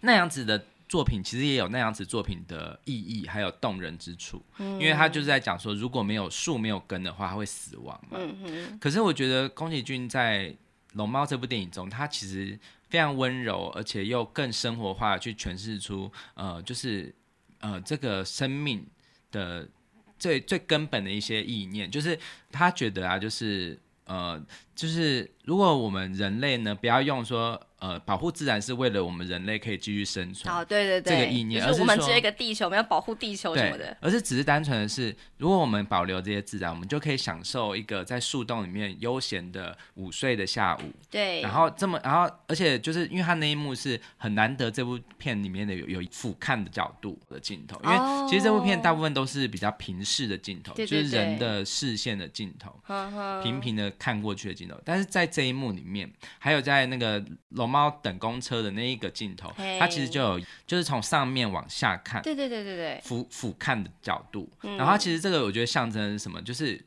[0.00, 4.42] 那样子的作品其实也有那样子作品的意义，还有动人之处。
[4.58, 4.78] 嗯。
[4.78, 8.18] 因为他就是在讲说，如果没有树没有根的话，它会死亡嘛。
[8.20, 8.78] 嗯哼。
[8.78, 10.54] 可是我觉得宫崎骏在
[10.92, 17.14] 龙猫这部电影中，他其实非常温柔，而且又更生活化去诠释出，呃，就是
[17.60, 18.86] 呃这个生命
[19.30, 19.68] 的
[20.18, 22.18] 最最根本的一些意念，就是
[22.50, 24.40] 他觉得啊，就是呃，
[24.74, 27.60] 就是如果我们人类呢，不要用说。
[27.78, 30.52] 呃，保护自然是为了我们人类可以继续生存。
[30.52, 33.96] 哦，对对对，这个意念，而是我们只有一个地球，我们要保护地球什么的。
[34.00, 40.80] 而是只是单纯的是，如果我们保留这些自然，我们就可以享受一个在树洞里面悠闲的午睡的下午。
[41.10, 41.42] 对。
[41.42, 47.96] 然后这么，然后而且就是因为他那一幕是很难得，这部片里面的有有俯瞰的角度的镜头，因为
[48.28, 54.80] 其实这部片大部分都是比较平视的镜头，哦、就是人的视线的镜头，对对对，平平的看过去的镜头。
[54.84, 64.48] 但是在这一幕里面，还有在那个龙猫等公车的那一个镜头它其实就有，就是从上面往下看，对对对对对，俯俯瞰的角度。
[64.62, 66.40] 嗯、然后它其实这个我觉得象征的是什么？
[66.40, 66.82] 就是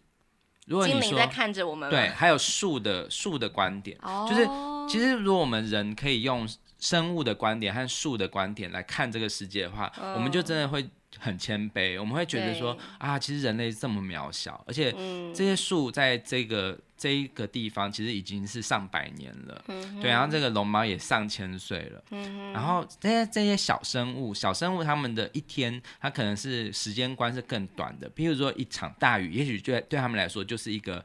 [0.65, 4.47] 如果你说在看着我们，对，还有树的树的观点，oh、就是
[4.89, 6.47] 其实如果我们人可以用
[6.79, 10.89] 生物的观点和树的观点来看这个世界的话，oh、我们就真的会。
[11.19, 14.91] 很谦卑，我们会觉得说啊，其实人类这么渺小，而且
[15.33, 31.03] 这些树在这个、嗯、这一个地方其实已经是上百年了，嗯、对，然后这个龙猫也上千岁了，嗯、然后这些这些小生物，小生物他们的一天，它可能是时间观是更短的，比如说一场大雨，也许对对他们来说就是一个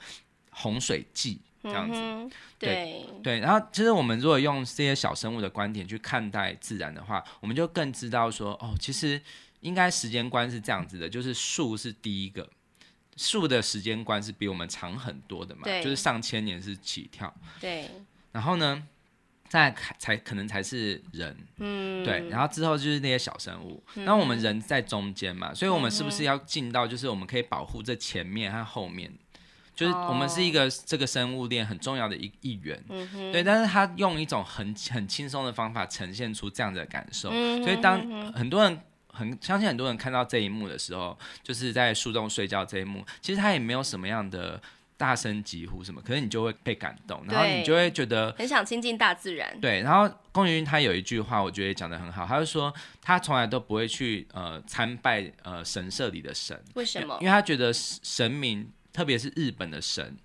[0.50, 9.20] 洪水季这样子，嗯、对对，然后其实我们如果用这些小生物的观点去看待自然的话，我们就更知道说，哦，其实。
[9.64, 12.46] 应该时间观是这样子的，就是树是第一个，
[13.16, 17.35] 树的时间观是比我们长很多的嘛，对就是上千年是起跳。
[17.62, 17.90] 对。
[18.31, 18.87] 然后呢，
[19.48, 22.29] 再才可能才是人，嗯，对。
[22.29, 29.11] 然后之后就是那些小生物，那、嗯、我们人在中间嘛，所以我们是不是要进到就是我们可以保护这前面和后面，
[29.74, 33.42] 就是我们是一个这个生物链很重要的一一员，嗯、对。
[33.42, 38.00] 但是他用一种很很轻松的方法呈现出这样的感受，嗯、所以当
[38.32, 38.80] 很多人。
[39.16, 44.60] 很相信很多人看到这一幕的时候，就是在树洞睡觉这一幕，其实他也没有什么样的，
[44.96, 49.56] 大声疾呼什么，可是你就会被感动，然后你就会觉得很想亲近大自然。
[49.60, 57.16] 对，然后宫崎骏他有一句话，我觉得讲的很好，他就说他从来都不会去呃参拜呃神社里的神，为什么？
[57.20, 60.16] 因为他觉得神明，特别是日本的神。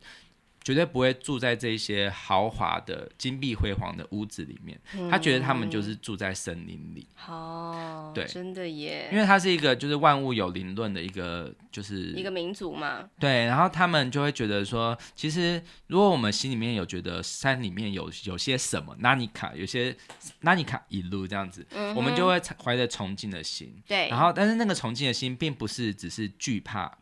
[0.62, 7.08] 绝对不会住在这些豪华的金碧辉煌的屋子里面，嗯、他觉得他们就是住在森林里。
[7.28, 13.10] 哦，对，真的耶，因为他是一个就是万物有灵论的一个就是一个民族嘛。
[13.18, 19.96] 对，然后他们就会觉得说，其实如果我们心里面有觉得山里面有有些什么，那尼卡有些
[20.42, 23.74] 那尼卡一路这样子，嗯、我们就会怀着崇敬的心。
[23.88, 26.96] 对，然后但是那个崇敬的心，并不是只是惧怕。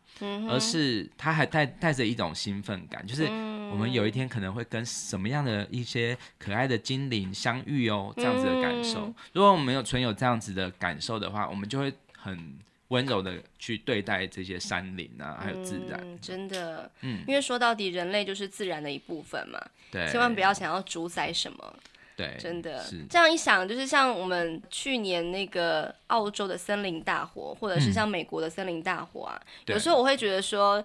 [0.48, 3.24] 而是他还带带着一种兴奋感，就是
[3.70, 9.12] 我们有一天可能会跟什么样的一些可爱的精灵相遇哦，这样子的感受。
[9.32, 12.56] 如果我们没有存有这样子的感受的话，我们就会很
[12.88, 16.00] 温柔的去对待这些山林啊，还有自然。
[16.02, 19.60] 嗯，真的，嗯，因为说到底，人类就是自然的一部分嘛，
[19.90, 21.74] 对，千万不要想要主宰什么。
[22.18, 30.84] 对，真的是这样一想，就是像我们去年那个澳洲的森林大火，或者是像美国的森林大火啊，嗯、有时候我会觉得说。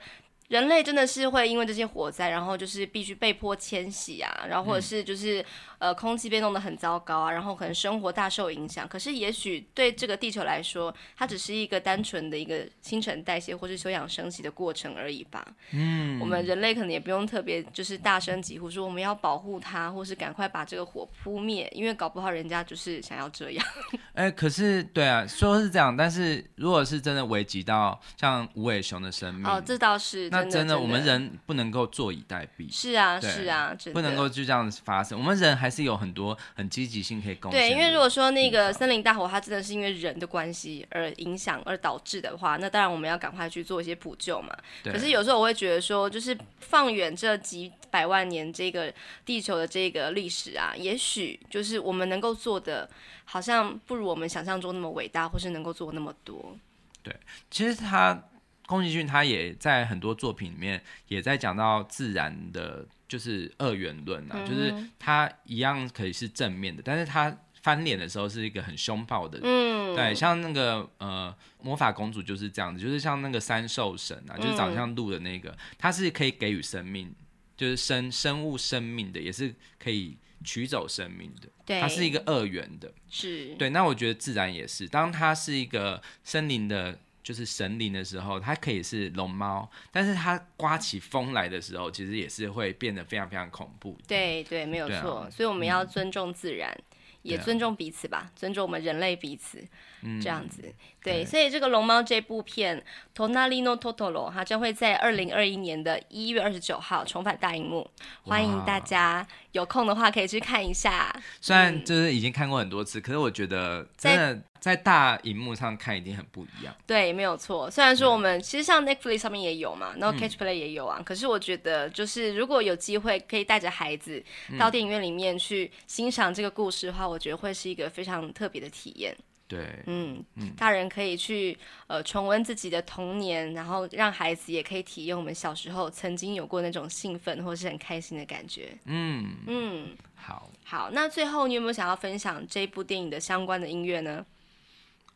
[0.53, 5.41] 人类真的是会因为这些火灾，然后就是必须被迫迁徙啊，然后或者是就是、
[5.79, 8.87] 嗯、呃空气被弄得很糟糕啊，然后可能生活大受影响。
[8.87, 15.43] 可是也许对这个地球来说，它只是一个单纯的一个新陈代谢或是休养生息的过程而已吧。
[15.71, 23.65] 嗯，我们人类可能也不用特别就是大声疾呼说我们要保护它，或是赶快把这个火扑灭，因为搞不好人家就是想要这样。
[24.13, 30.29] 哎、欸，可是对啊，说是这样，但是如果是真的危及到像无尾熊的生命，哦，这倒是。
[30.29, 32.71] 那真的，我们人不能够坐以待毙。
[32.71, 35.17] 是啊，是啊，不能够就这样子发生。
[35.17, 37.59] 我们人还是有很多很积极性可以贡献。
[37.59, 44.55] 对，因为如果说那个森林大火，它真的是因为人的关系而影响而导致的话，那当然我们要赶快去做一些补救嘛。
[44.83, 48.93] 可是有时候我会觉得说，就是放远这几百万年这个
[49.25, 52.89] 地球的这个历史啊，也许就是我们能够做的，
[53.25, 56.57] 好像不如我们想象中那么伟大，或是能够做那么多。
[57.01, 57.15] 对，
[57.49, 58.23] 其实他。
[58.65, 77.13] 宫崎骏他也在很多作品里面也在讲到自然的，就是二元论啊，嗯、就是他一样可以是正面的，但是他翻脸的时候是一个很凶暴的，嗯，对，像那个呃魔法公主就是这样子，就是像那个三兽神啊，就是长得像鹿的那个，它、嗯、是可以给予生命，
[77.57, 83.69] 就是生生物生命的，也是可以取走生命的，对，它是一个二元的，是对。
[83.71, 86.97] 那我觉得自然也是，当它是一个森林的。
[87.23, 93.97] 就是神灵的时候，它可以是龙猫，但是它刮起风来的时候，其实也是会变得非常非常恐怖。
[94.07, 95.19] 对对，没有错。
[95.19, 99.65] 啊、所以我们要尊重自然，嗯、也尊重彼此吧，尊重我们人类彼此。
[100.03, 100.61] 嗯，这样子，
[101.01, 102.83] 对，对，所以这个龙猫这部片
[103.17, 107.89] 《Tonari no Totoro》它将会在二零二一年的一月二十九号重返大荧幕，
[108.23, 111.15] 欢迎大家有空的话可以去看一下。
[111.39, 116.75] 虽然就是已经看过很多次，嗯、可是我觉得真的在大荧幕上看一定很不一样。
[116.85, 117.69] 对，没有错。
[117.71, 124.23] 虽然说我们其实像 Netflix 上面也有嘛，然后 Catch Play 也有啊，嗯、可是我觉得就是如果有机会可以带着孩子
[124.57, 129.15] 到电影院里面去欣赏这个故事的话，我觉得会是一个非常特别的体验。
[129.47, 130.23] 对，嗯，
[130.57, 131.55] 大人可以去
[131.87, 138.75] 呃重温自己的童年，然后让孩子也可以体验我们小时候曾经有过那种兴奋或是很开心的感觉。
[138.85, 144.25] 嗯嗯，好，好，那最后你有没有想要分享这部电影的相关的音乐呢？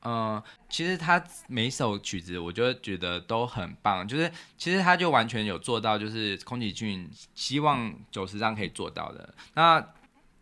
[0.03, 9.33] 嗯，其实他每一首曲子，我就觉得都很棒，就是其实他就完全有做到，就是空崎骏希望久石让可以做到的。
[9.55, 9.83] 那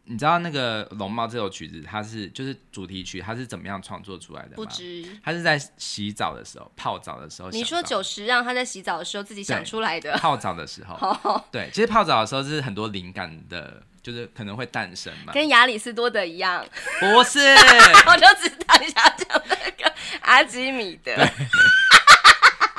[0.07, 4.53] 你知道那个《龙猫》这首曲子，它是就是主题曲，它是怎么样创作出来的吗？
[4.55, 5.03] 不知。
[5.23, 7.49] 它是在洗澡的时候，泡澡的时候。
[7.49, 10.13] 你说久石让他在洗澡的时候自己想出来的？
[10.17, 11.43] 泡澡的时候。
[11.51, 15.33] 对，其实泡澡的时候是很多灵感的，就是可能会诞生嘛。
[15.33, 16.63] 跟亚里士多德一样。
[16.99, 17.39] 不是。
[18.05, 19.91] 我就知道你想讲那个
[20.21, 21.11] 阿基米德。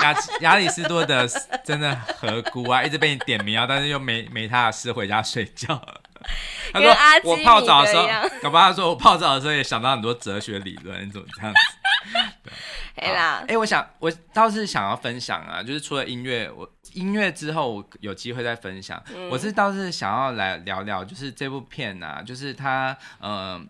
[0.03, 1.27] 亚亚里士多德
[1.65, 2.85] 真的何辜啊？
[2.85, 5.83] 一直被你点名啊，但是又没没他的事，回家睡觉。
[6.73, 6.89] 他说
[7.25, 8.07] ：“我泡澡的时候，
[8.43, 11.59] 搞不好他说我泡澡的时候也想到很多哲学理论，你怎么这样子？”
[12.95, 19.03] 对，啦，哎、欸，我想我倒是想要分享啊，就是除了音乐，我音乐之后我有机会再分享。
[19.15, 23.61] 嗯、我是倒是想要来聊聊，就是这部片啊，就是他，呃，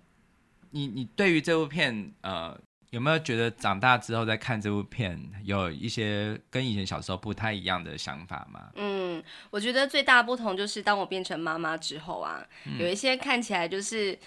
[0.70, 2.56] 你你对于这部片，呃。
[2.90, 8.70] 有没有觉得长大之后再看这部片，有一些跟以前小时候不太一样的想法吗？
[8.74, 14.18] 嗯，我觉得最大不同就是当我变成妈妈之后啊，嗯、有一些看起来就是。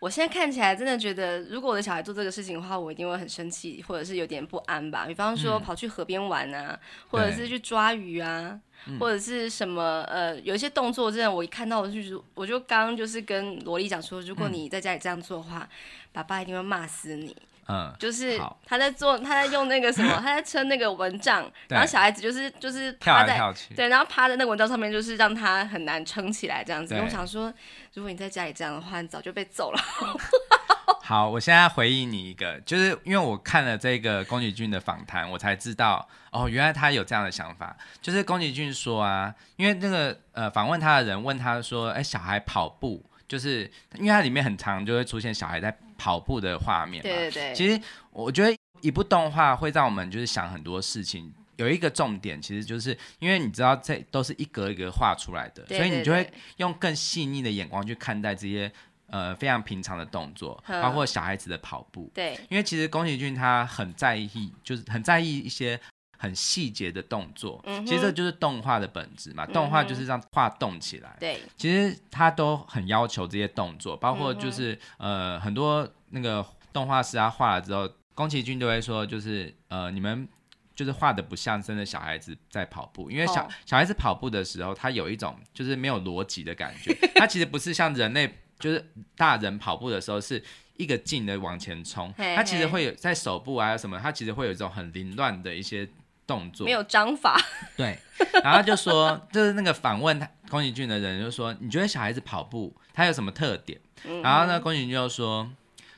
[0.00, 5.06] 我现在看起来真的觉得，如果我的小孩做这个事情的话，我一定会很生气，或者是有点不安吧。
[5.06, 8.60] 比方说跑去河边玩啊，嗯、或者是去抓鱼啊，
[9.00, 15.68] 或者是什么呃，有一些动作，真的我一看到我就我就刚刚就是跟萝莉讲说，如果你在家里这样做的话，嗯、
[16.12, 17.34] 爸爸一定会骂死你。
[17.66, 23.38] 嗯，就是他在做，他在用那个什么， 他在撑那个蚊帐，然后小孩子就是就是趴在，
[23.74, 26.94] 对，然后趴在那个蚊帐上面，就是让他很难撑起来这样子。
[26.94, 27.52] 我想说，
[27.94, 29.80] 如果你在家里这样的话，你早就被揍了。
[31.02, 37.76] 好，我现在回应你一个，就是因为我看了这个宫崎骏的访谈，我才知道哦，原来他有这样的想法。
[38.00, 45.74] 就是宫崎骏说啊，因为那个呃访问他的人问他说，哎，小孩跑步，就是因为他里面很长就会出现小孩在。
[46.04, 47.54] 跑步的画面，对对对。
[47.54, 47.80] 其实
[48.10, 51.32] 我觉得一部动画会让我们就是想很多事情。
[51.56, 58.70] 有一个重点，其实就是因为你知道这都是一格一格画出来的，对对对，所以你就会用更细腻的眼光去看待这些
[59.06, 62.10] 呃非常平常的动作，包括小孩子的跑步。
[62.12, 65.80] 对，因为其实宫崎骏他很在意，就是很在意一些。
[66.16, 69.44] 很细节的动作，嗯、其实这就是动画的本质嘛。
[69.44, 71.16] 嗯、动画就是让画动起来。
[71.20, 80.26] 对，其实他都很要求这些动作，包括就是、嗯、呃很多那个动画师啊画了之后，宫崎骏都会说，就是呃你们
[80.74, 86.96] 就是画的不像真的小孩子在跑步，因为小、哦、小孩子跑步的时候，他有一种就是没有逻辑的感觉。
[87.16, 88.84] 他其实不是像人类，就是
[89.16, 90.42] 大人跑步的时候是
[90.76, 95.88] 一个劲的往前冲，他其实会有在手部啊什么，他其实会有一种很凌乱的一些。
[96.26, 97.40] 动作没有章法，
[97.76, 97.98] 对，
[98.42, 103.78] 然后就说， 就是那个访问他宫崎骏的人就说，你觉得小孩子跑步他有什么特点？
[104.04, 105.50] 嗯、然后呢，宫崎骏就说，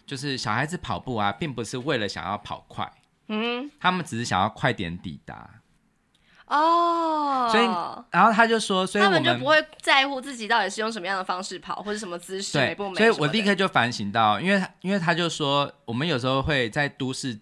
[0.06, 2.90] 就是小孩子跑步啊，并不是为了想要跑快，
[3.28, 5.50] 嗯，他们只是想要快点抵达。
[6.46, 7.64] 哦，所以，
[8.12, 12.94] 然后他就说，所以们，他们就不会在乎自己到底是用什么样的方式跑，或者什么姿势美不美。
[12.94, 17.38] 所以我立刻就反省到，因为因为他就说，我们有时候会在都市。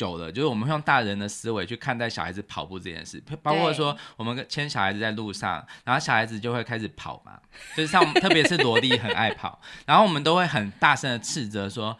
[0.00, 7.38] 久了，就是我们会用大人的思维去看待小孩子跑步这件事，包括说我们牵小孩子在路上，然后小孩子就会开始跑嘛，
[7.76, 11.98] 就是像特别是萝莉很爱跑，然后我们都会很大声的斥责说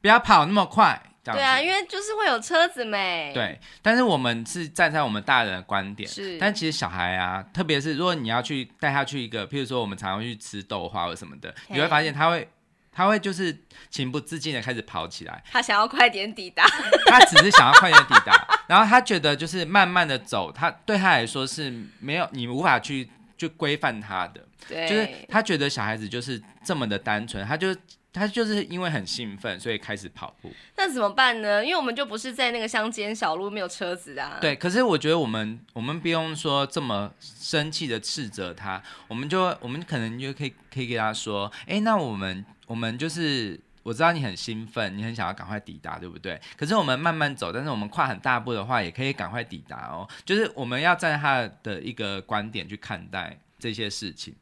[0.00, 1.02] 不要跑那么快。
[1.22, 3.30] 对啊，因为就是会有车子没。
[3.34, 12.48] 对，但是我们是站在我们大人的观点，是，但其实小孩啊，特别是如果你要去带他去一个，譬如说我们常常去吃豆花或什么的，你会发现他会。
[12.94, 13.56] 他会就是
[13.90, 16.64] 情不自禁的开始跑起来，他想要快点抵达，
[17.06, 27.74] 他只是想要快点抵达，然后他觉得就是慢慢的走，他对他来说是没有你无法去去规范他的，对，就是他觉得小孩子就是这么的单纯，他就
[28.12, 30.52] 他就是因为很兴奋，所以开始跑步。
[30.76, 31.64] 那怎么办呢？
[31.64, 34.38] 因为我们就不是在那个乡间小路，没有车子啊。
[34.40, 42.44] 对，可是我觉得我们我们不用说这么生气的斥责他，我们就我们可能就可以可以给他说，哎，那我们。
[42.66, 46.40] 我们就是我知道你很兴奋，你很想要赶快抵达，对不对？
[46.56, 50.08] 可是我们慢慢走，但是我们跨很大步的话，也可以赶快抵达哦。
[50.24, 54.34] 就是我们要站在他的一个观点去看待这些事情，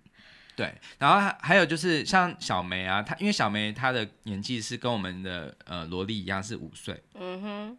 [0.55, 0.73] 对。
[0.99, 7.79] 然后还有就是像小梅啊，她因为小梅她的年纪是跟我们的呃萝莉一样是五岁，嗯哼。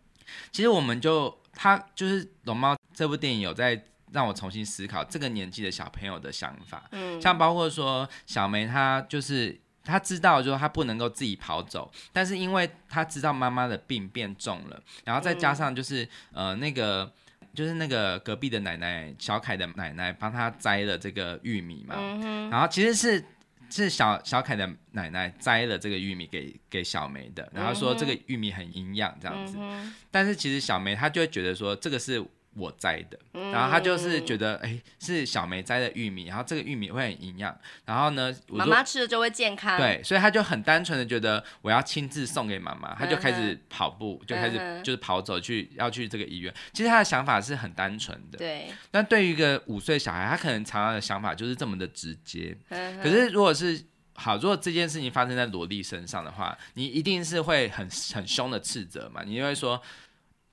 [0.51, 3.81] 其实我们就她就是《龙猫》这部电影有在
[4.11, 9.57] 让我重新思考这个年纪的小朋友的想法，嗯，像包括说小梅她就是。
[9.83, 17.11] 他知道，就是他不能够自己跑走，但是因为他知道妈妈的病变重了，然后再加上就是、嗯、呃那个
[17.53, 23.23] 就是那个隔壁的奶奶小凯的奶奶帮他摘了这个玉米嘛，嗯、然后其实是
[23.69, 32.23] 是小小凯的奶奶摘了这个玉米给给小梅的，然后说这个玉米很营养这样子，嗯、但是其实小梅她就会觉得说这个是。
[32.55, 33.17] 我摘的，
[33.51, 46.53] 然后他就是觉得，哎、嗯，是小梅摘的玉米，然后这个玉米会很营养，然后呢，妈妈吃了就会健康，对，所以他就很单纯的觉得我要亲自送给妈妈，他就开始跑步，嗯、就开始就是跑走去要去这个医院。
[46.73, 48.67] 其实他的想法是很单纯的，对。
[48.91, 52.55] 但对于一个五岁小孩，他可能常常的想法就是这么的直接。
[52.69, 53.83] 嗯、可是如果是
[54.13, 59.81] 好，如果这件事情发生在萝莉身上的话，你一定是会很很凶的斥责嘛，你就会说，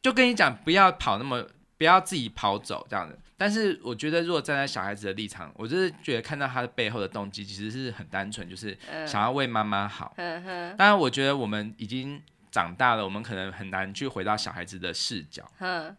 [0.01, 1.46] 就跟你讲不要跑那么。
[1.81, 8.76] 不要自己跑走这样子，但是我觉得，如果站在小孩子的立场，我就是觉得看到他的背后的动机其实是很单纯，就是
[9.07, 10.12] 想要为妈妈好。
[10.14, 12.20] 当然，我觉得我们已经
[12.51, 15.51] 长大了，我们可能很难去回到小孩子的视角。
[15.61, 15.97] 嗯。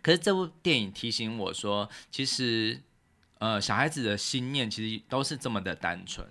[0.00, 2.80] 可是这部电影提醒我说，其实，
[3.40, 6.24] 呃，小孩子的心念其实都是这么的单纯。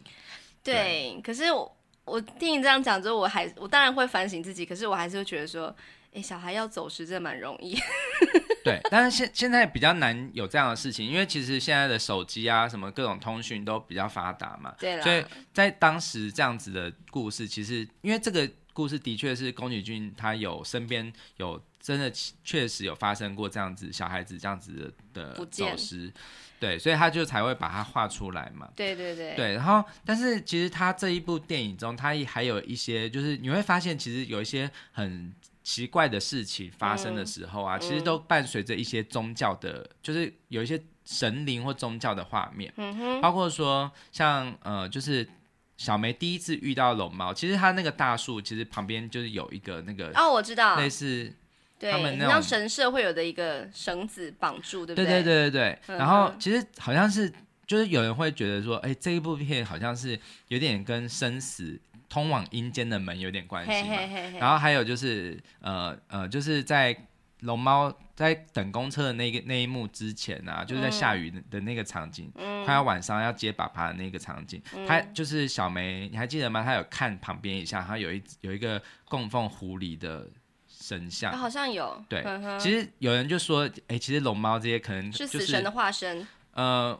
[0.63, 0.73] 对。
[0.73, 5.75] 对，可是我我听你这样讲之后，我还我当然会反省自己，可是我还是会觉得说，
[6.13, 7.77] 哎，小孩要走时真的蛮容易。
[8.63, 14.73] 对，但是现现在比较难有这样的事情，因为其实现在的手机啊，什么各种通讯都比较发达嘛。
[14.79, 15.03] 对啦。
[15.03, 22.11] 所以在当时这样子的故事，其实因为这个故事的确是宫崎骏他有身边有真的
[22.43, 26.11] 确实有发生过这样子小孩子这样子的的走失。
[26.59, 28.67] 对，所以他就才会把它画出来嘛。
[28.75, 29.33] 对对对。
[29.35, 35.33] 对，然后，但是其实他这一部电影中，他还有一些，就是你会发现，其实有一些很
[35.69, 42.73] 奇怪的事情发生的时候啊，嗯、其实都伴随着一些宗教的，嗯、就是有一些神灵或宗教的画面。
[42.77, 43.21] 嗯哼。
[43.21, 45.29] 包括说，像呃，就是
[45.77, 51.31] 小梅第一次遇到龙猫，其实他那个大树，其实旁边就是有一个那个哦，我知道，类似。
[51.77, 55.05] 对，他们那种神社会有的一个绳子绑住，对不对？
[55.05, 55.79] 对对对对对。
[55.85, 57.31] 嗯、然后其实好像是，
[57.67, 63.77] 就是有人会觉得说，哎，这一部片好像是有点跟生死通往阴间的门有点关系嘛。
[63.77, 66.93] 嘿嘿嘿嘿，然后还有就是，呃呃，就是在
[67.41, 76.63] 龙猫在等公车的那个那一幕之前啊，就是在下雨的那个场景，嗯、他要晚上要接爸爸的那个场景，嗯、他就是小梅，你还记得吗？
[76.63, 80.27] 他有看旁边一下，他有一有一个供奉狐狸的。
[80.81, 86.25] 神像、啊、好像有对，呵呵其实有人就说，哎、欸，其实龙猫这些可能、就是、是死神的化身。
[86.53, 86.99] 呃，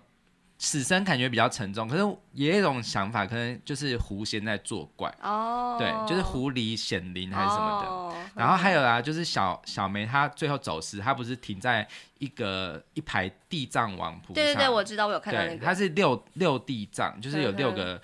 [0.62, 2.04] 死神感觉比较沉重，可是
[2.34, 7.88] 也有一种想法，可能就是狐仙在作怪哦，对，就是狐狸显灵还是什么的。
[7.88, 11.88] 哦、然后还有啊，就是小小梅她最后走失，她不是停在
[12.18, 14.34] 一个一排地藏王菩萨？
[14.34, 15.66] 对对对，我知道，我有看到那个。
[15.66, 18.02] 它是六六地藏，就是有六个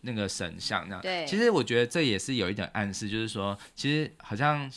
[0.00, 1.02] 那个神像那样。
[1.02, 4.70] 对，其实我觉得这也是有一点暗示，就是说，其实好像。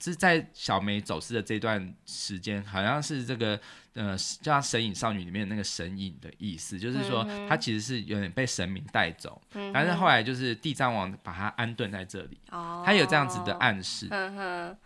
[0.00, 3.58] 是在小梅走失的这段时间，好像是这个
[3.94, 14.76] 呃，就像《神隐少女》里面那个神隐的意思，就是说她其实是有点被神明带走，嗯、但是后来就是地藏王把她安顿在这里，哦，他有这样子的暗示，嗯哼，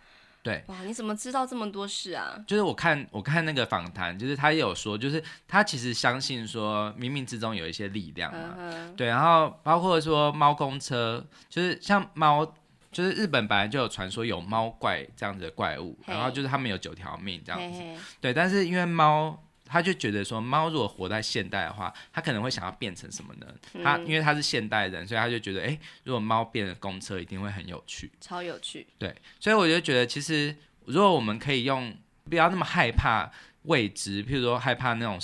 [0.43, 2.39] 对，哇，你怎么知道这么多事啊？
[2.45, 8.55] 就是我看我看那个访谈，就是他也有说，就是他其实相信说冥冥之中有一些力量嘛，
[8.95, 12.55] 对，然后包括说猫公车，就是像猫。
[12.91, 17.83] 就是日本本来就有传说有猫怪这样子的怪物，然后就是他们有九条命这样子，
[18.19, 18.33] 对。
[18.33, 23.45] 但是因为猫，他就觉得说猫如果活在现代的话，他可能会想要变成什么呢？
[23.75, 28.87] 嗯、他因为他是现代人，所以他就觉得，哎、欸，如果猫变成公车，一定会很有趣，超有趣。
[28.97, 31.95] 对，所以我就觉得，其实如果我们可以用
[32.27, 33.31] 不要那么害怕
[33.65, 35.19] 未知，譬如说害怕那种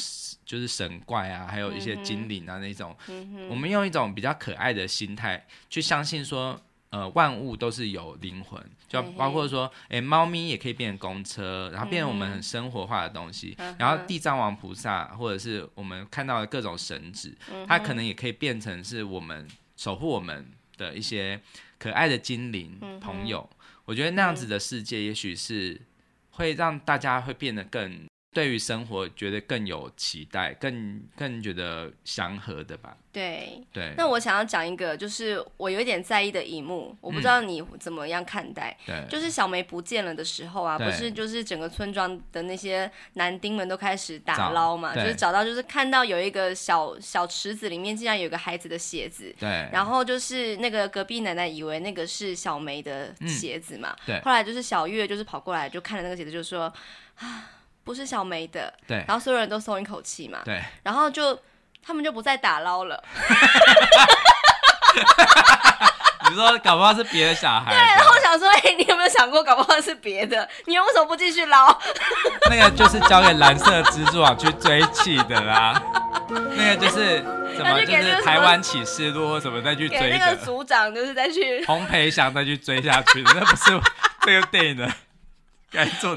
[0.46, 6.62] 就是神怪啊，还有一些精灵啊那种，嗯、我们用一种比较可爱的心态去相信说。
[6.92, 13.56] 呃，万物都是有灵魂，就包括说，哎嘿，猫咪也可以变成公车，然后变成我们很生活化的东西。
[13.58, 20.46] 嗯、然后地藏王菩萨，或者是我们看到的各种神祇，嗯、它可能也可以变成是我们守护我们
[20.78, 21.42] 的一些
[21.78, 23.50] 可爱的精灵、嗯、朋友。
[23.86, 25.82] 我觉得那样子的世界，也许是
[26.32, 28.06] 会让大家会变得更。
[28.36, 32.98] 对于生活觉得更有期待，更更觉得祥和的吧。
[33.14, 33.94] 对对。
[33.96, 38.78] 那我想要讲一个，就是我有一点在意的一幕，我不知道你怎么样看待。
[38.86, 39.08] 对、嗯。
[39.08, 49.34] 就是小梅不见了的时候啊，不是就是整个村庄的那些男丁们都开始打捞嘛，就是找到，就是看到有一个小小池子里面竟然有个孩子的鞋子。
[49.40, 49.48] 对。
[49.72, 53.96] 然后就是那个隔壁奶奶以为那个是小梅的鞋子嘛。
[54.00, 54.22] 嗯、对。
[54.26, 56.64] 后来就是小月就是跑过来就看了那个鞋子，就说
[57.16, 57.52] 啊。
[57.86, 61.40] 不是小梅的，对，然后所有人都松一口气嘛，对，然后就
[61.86, 63.02] 他们就不再打捞了。
[66.28, 70.50] 你说搞不好是别的小孩，对，然后我想说，哎、欸，你有没有想过搞不好是别的？
[70.66, 71.80] 你为什么不继续捞？
[72.50, 75.80] 那个就是交给蓝色蜘蛛网去追气的啦，
[76.58, 77.18] 那个就是
[77.56, 80.18] 什么，就是台湾启示录或什么再去追的。
[80.18, 83.80] 那个组长就是再去洪培祥再去追下去的，那不是
[84.22, 84.92] 这个电影的。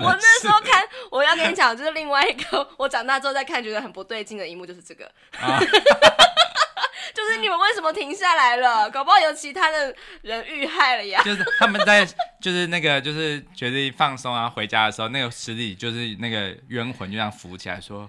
[0.00, 5.04] 我那时候看，我要跟你讲，就是另外一个我长大之后再看觉得很不对劲的一幕，就是这个，
[5.40, 5.58] 啊、
[7.14, 8.88] 就是你们为什么停下来了？
[8.90, 11.20] 搞不好有其他的人遇害了呀。
[11.26, 12.06] 就是他们在，
[12.40, 18.08] 就是那个，就是决定放松啊，回家的时候，那个池里就是那个冤魂就这样浮起来，说：“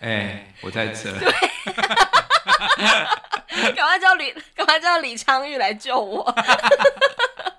[0.00, 1.32] 哎、欸，我在这。”对，
[3.74, 6.22] 赶快叫李，赶快叫李昌钰来救我。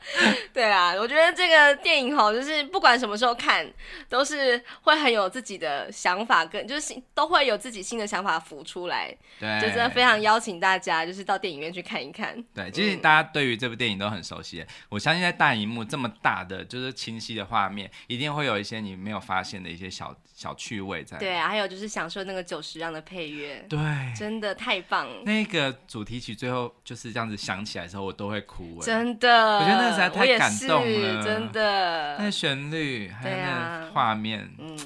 [0.53, 3.65] 对啊，我觉得这个电影哈，就是不管什么时候看，
[4.09, 9.15] 都是会很有自己的想法，跟就是都会有自己新的想法浮出来。
[9.39, 12.43] 对，就真的非常邀请大家，就是到电影院去看一看。
[12.53, 21.17] 对，其实大家对于这部电影都很熟悉，嗯、我相信在大荧幕这么大的，就是清晰的画面，一定会有一些你没有发现的一些小小趣味在。
[21.17, 23.79] 对啊，还有就是享受那个九十让的配乐，对，
[24.15, 25.07] 真的太棒。
[25.23, 28.81] 那个主题曲最后就是这样子响起来的时候，我都会哭。
[28.81, 32.17] 真的，我觉得那个实在太感动了，真的。
[32.17, 34.77] 那旋律还有那画面，嗯，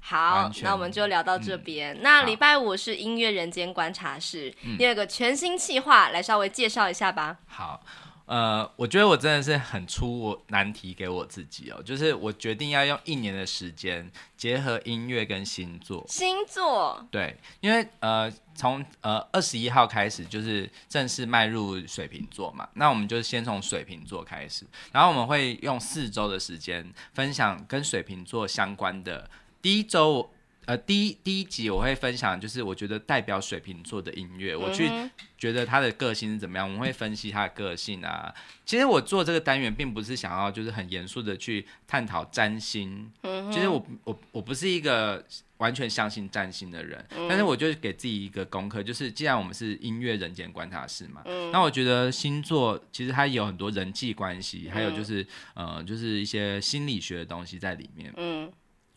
[0.00, 1.94] 好，那我们就聊到这边。
[1.96, 7.36] 嗯、那礼拜五是音乐人间观察室，第二个全新企划，来稍微介绍一下吧。
[7.46, 7.82] 好。
[8.26, 16.04] 呃，我觉得我真的是很出难题给我自己哦，就是我决定要用一年的时间结合音乐跟星座。
[16.08, 29.30] 星座对，因为呃，从呃二十一号开始就是正式迈入水瓶座嘛，那我们就先从水瓶座开始，然后我们会用四周的时间分享跟水瓶座相关的。
[29.62, 30.30] 第一周。
[30.66, 34.90] 呃，第一第一集我会分享，就是我觉得代表水瓶座的音乐，嗯、我去
[35.38, 38.34] 觉得他的个性是怎么样，我们会分析他的个性啊。
[38.64, 45.24] 其实我做这个单元并不是想要就是很严肃的去探讨占星，嗯、其实我我我不是一个
[45.58, 55.22] 完全相信占星的人，嗯、但是我就给自己一个功课，就是既然我们是音乐人间观察室嘛，嗯、那我觉得星座其实它有很多人际关系，还有就是、
[55.54, 58.50] 嗯、呃就是一些心理学的东西在里面，嗯。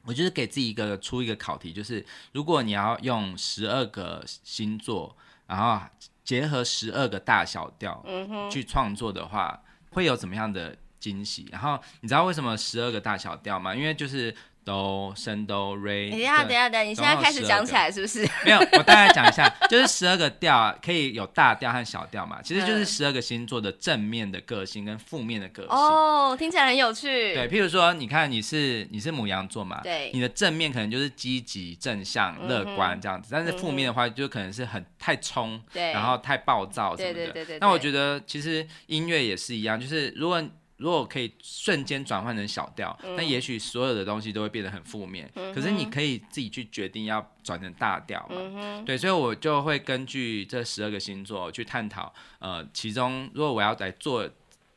[0.10, 5.80] 我就是给自己一个出一个考题，就是如果你要用十二个星座，然后
[6.24, 8.04] 结合十二个大小调
[8.52, 11.48] 去创作的话，会有怎么样的惊喜？
[11.52, 13.76] 然后你知道为什么十二个大小调吗？
[13.76, 14.36] 因为就是。
[14.64, 16.10] 哆、升哆、瑞。
[16.10, 18.28] 等一下，等一下，等，你现在开始讲起来是不是？
[18.46, 25.72] 没有，我大概讲一下，就是十二个调啊可以有大调和小调嘛，其实就是十二个星座的正面的个性跟负面的个性。
[25.72, 27.34] 哦，听起来很有趣。
[27.34, 37.14] 对，譬如说，你看你是你是母羊座嘛，对，你的正面可能就是积极、正向、乐观这样子，但是负面的话就可能是很太冲，对，然后太暴躁什么的。
[37.14, 37.60] 对对对对。
[37.60, 40.44] 那我觉得其实音乐也是一样，就是如果。
[40.80, 45.30] 如果可以瞬间转换成小调，那、嗯、也许所有的东西都会变得很负面。
[45.36, 48.36] 嗯、可是你可以自己去决定要转成大调嘛？
[48.38, 52.14] 嗯、对，所以我就会根据这十二个星座去探讨。
[52.40, 54.28] 呃，其中如果我要来做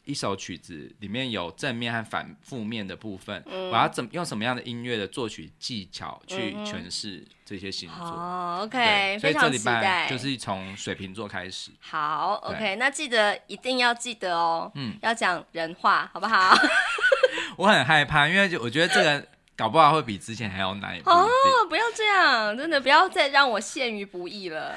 [0.04, 7.24] 一首曲子，里面有正面和反负面的部分，嗯、我要怎用什么样的音乐的作曲技巧去诠释？
[7.44, 11.70] 这些星座哦，OK，非常期待，就是从水瓶座开始。
[11.80, 16.56] 好，OK，那记得一定要记得哦，嗯，要讲人话，好不好？
[17.58, 20.98] 我很害怕，因为就我觉得这个搞不好会比之前还要难。
[21.04, 21.28] 哦，
[21.68, 24.74] 不要这样，真的不要再让我陷于不义了。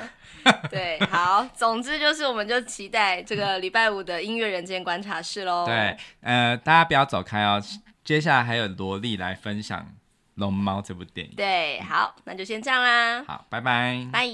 [0.69, 5.65] 对，好，总之就是我们就期待这个礼拜五的音乐人间观察室喽。
[5.65, 7.61] 对，呃，大家不要走开哦，
[8.03, 9.85] 接下来还有萝莉来分享。
[10.35, 13.23] 龙猫这部电影，对，好，那就先这样啦。
[13.25, 14.27] 好，拜拜，拜。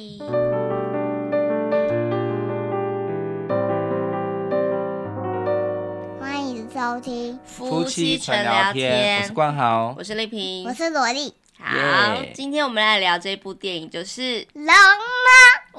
[6.20, 11.36] 欢迎收听夫妻纯聊天，我是冠豪，我是丽萍，我是萝莉。
[11.64, 14.22] 好，Yeah 今天我们来聊这部电影，就是
[14.54, 14.74] 《龙猫》。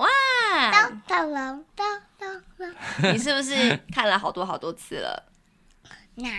[0.02, 5.24] 哇，当当龙当当龙，你是不是看了好多好多次了？
[6.14, 6.30] 哪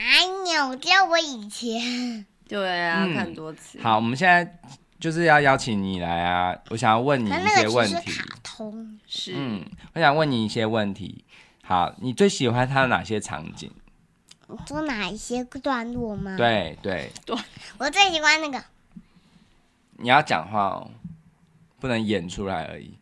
[0.56, 0.76] 有？
[0.78, 2.26] 叫我以前。
[2.48, 3.82] 对啊，嗯、看多次。
[3.82, 4.60] 好，我们现在
[5.00, 6.56] 就是要邀请你来啊！
[6.70, 8.12] 我想要问你一些问题。
[8.12, 9.34] 卡通是。
[9.36, 11.26] 嗯，我想问你一些问题。
[11.64, 13.70] 好，你最喜欢它的哪些场景？
[14.66, 16.36] 做哪一些段落吗？
[16.38, 17.36] 对对对。
[17.80, 18.64] 我最喜欢那个。
[20.04, 20.92] 你要讲话哦，
[21.80, 23.00] 不能演出来而已。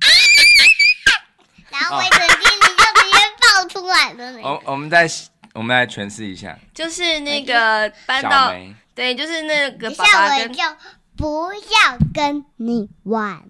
[1.70, 4.48] 然后卫生巾你就直接爆出来了那个。
[4.48, 5.08] 我我们再。
[5.52, 10.62] 我们来诠释一下，就是那个搬到，梅对，就是那个爸爸跟就
[11.16, 13.42] 不要跟你玩，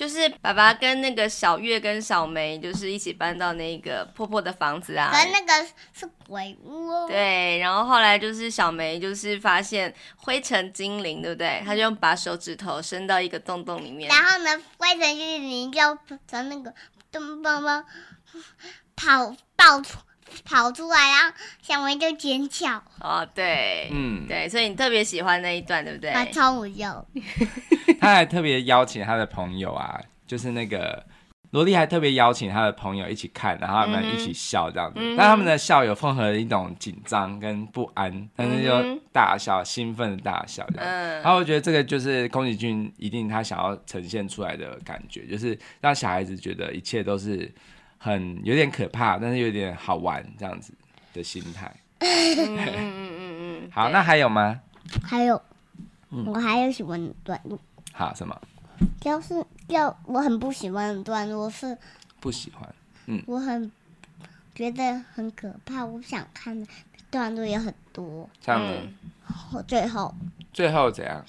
[0.00, 5.10] 就是爸爸跟那个小月跟小梅，就是一起搬到那个破破的房子啊。
[5.12, 7.06] 可那个是鬼屋哦。
[7.06, 11.62] 对，然后后来就是小梅就是发现灰尘精灵，对不对？
[11.66, 15.80] 她就把手指头伸到一个洞洞里面，然后呢，灰尘精灵就
[16.26, 16.72] 从那个
[17.12, 17.84] 洞洞洞
[18.96, 19.98] 跑爆出。
[20.44, 22.82] 跑出来，然后小梅就尖叫。
[23.00, 26.10] 哦，对，嗯，对，所以你特别喜欢那一段，对不对？
[26.12, 27.06] 他超无用。
[28.00, 31.04] 他还特别邀请他的朋友啊，就是那个
[31.50, 35.00] 萝莉还特别邀请他的朋友一起看，然后他们一起笑这样子。
[35.00, 40.86] 嗯、但他们的笑有混合一种紧张跟不安，但是就大笑，嗯、兴奋的大笑这样。
[40.88, 41.22] 嗯。
[41.22, 47.52] 然后我觉得这个就是宫崎骏一定他想要呈现出来的感觉，就是让小孩子觉得一切都是。
[48.02, 50.72] 很有点可怕，但是有点好玩，这样子
[51.12, 51.70] 的心态。
[51.98, 53.36] 嗯嗯嗯
[53.66, 53.70] 嗯。
[53.70, 54.58] 好，那还有吗？
[55.04, 55.40] 还有，
[56.08, 57.58] 我还有喜欢的段落。
[57.92, 58.40] 好，什么？
[58.98, 61.76] 就是要我很不喜欢的段落是。
[62.20, 62.74] 不喜欢。
[63.04, 63.22] 嗯。
[63.26, 63.70] 我很
[64.54, 66.66] 觉得很可怕，我想看的
[67.10, 68.26] 段落也很多。
[68.40, 68.88] 这样子。
[69.52, 70.14] 我最后。
[70.54, 71.22] 最后怎样？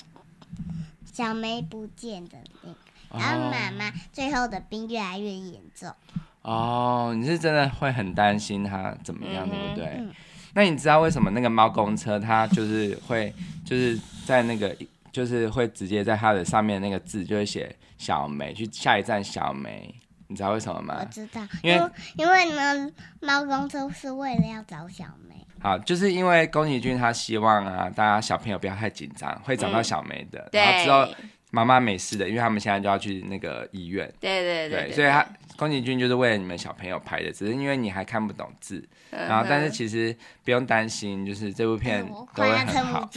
[1.04, 2.76] 小梅不见的那个，
[3.20, 5.94] 然后妈妈最后的病越来越严重。
[6.42, 9.86] 哦，你是真的会很担心他怎么样，嗯、对不对？
[10.00, 10.12] 嗯、
[10.54, 13.34] 那你知道为什么那个猫公车它就是会
[13.66, 14.76] 就是在那个
[15.12, 19.94] 就是会直接在它的上面那个字就会写小梅，去下一站小梅，
[20.28, 20.98] 你知道为什么吗？
[21.00, 25.36] 我知道，因为因为呢，猫公车是为了要找小梅。
[25.60, 31.08] 好，就是因为宫崎骏他希望啊，大家小朋友不要太紧张，会找到小梅的，嗯、然后之后
[31.52, 34.12] 妈妈没事的，因为他们现在就要去那个医院。
[34.20, 35.24] 对对对，对，对，所以他
[35.62, 42.04] 宫崎骏就是为了你们小朋友拍的，只是因为你还看不懂字，嗯、然后但是其实不用担心，就是这部片
[42.34, 43.08] 都会很好。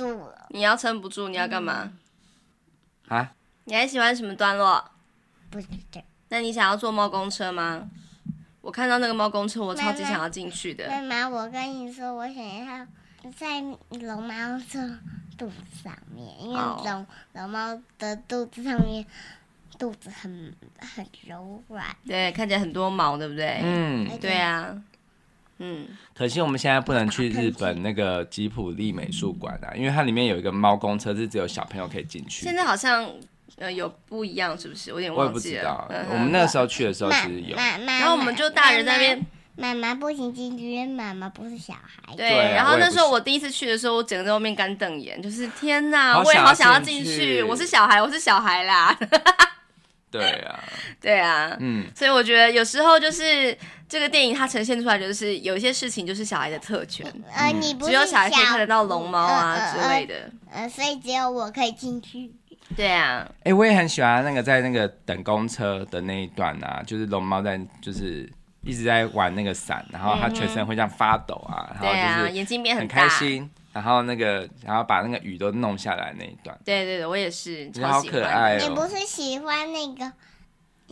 [0.50, 1.90] 你要撑不住，你要干嘛？
[3.08, 3.32] 啊？
[3.64, 4.90] 你还喜欢什么段落？
[5.48, 6.02] 不知道。
[6.28, 7.88] 那你想要坐猫公车吗？
[8.60, 10.86] 我看到那个猫公车，我超级想要进去的。
[10.86, 12.86] 妈妈，我跟你说，我想要
[13.34, 14.34] 在龙猫
[14.70, 14.98] 的
[15.38, 19.06] 肚子上面，因为龙龙猫的肚子上面
[19.78, 23.60] 肚子很很柔软，对，看起来很多毛，对不对？
[23.62, 24.74] 嗯，对啊，
[25.58, 25.86] 嗯。
[26.14, 32.44] 可惜我们现在不能去日本那个吉普力美术馆啊，因为它里面有一个猫公车，是只有小朋友可以进去。
[32.44, 33.08] 现在好像。
[33.56, 34.92] 呃，有不一样是不是？
[34.92, 35.62] 我有点忘记了。
[35.62, 36.08] 我也不知道。
[36.10, 37.56] 嗯、我们那个时候去的时候其实有。
[37.56, 39.24] 然后我们就大人在那边。
[39.56, 42.16] 妈妈不行进去，因为妈妈不是小孩。
[42.16, 42.28] 对。
[42.52, 47.44] 然后那时候我第一次去的时候，我整个在外面干瞪眼，就是天哪，我也好想要进去。
[47.44, 48.98] 我是小孩，我是小孩啦。
[50.20, 50.60] 对啊。
[51.00, 51.56] 对啊。
[51.60, 51.86] 嗯。
[51.94, 53.56] 所以我觉得有时候就是
[53.88, 57.06] 这个电影它呈现出来，就是有一些事情就是小孩的特权。
[57.34, 60.14] 呃，你不是只有小孩可以看得到龙猫啊之类的。
[60.50, 62.32] 呃，呃，所以只有我可以进去。
[62.74, 68.28] 对啊，哎、欸，我也很喜欢那个在那个等公车的那一段啊，就是龙猫在就是
[68.62, 76.58] 一直在玩那个伞，然后它全身会这样发抖啊，嗯、然后就是眼睛变很开心，然后那个然后把那个雨都弄下来那一段。
[76.64, 78.68] 对对对，我也是，好可爱哦。
[78.68, 80.10] 你不是喜欢那个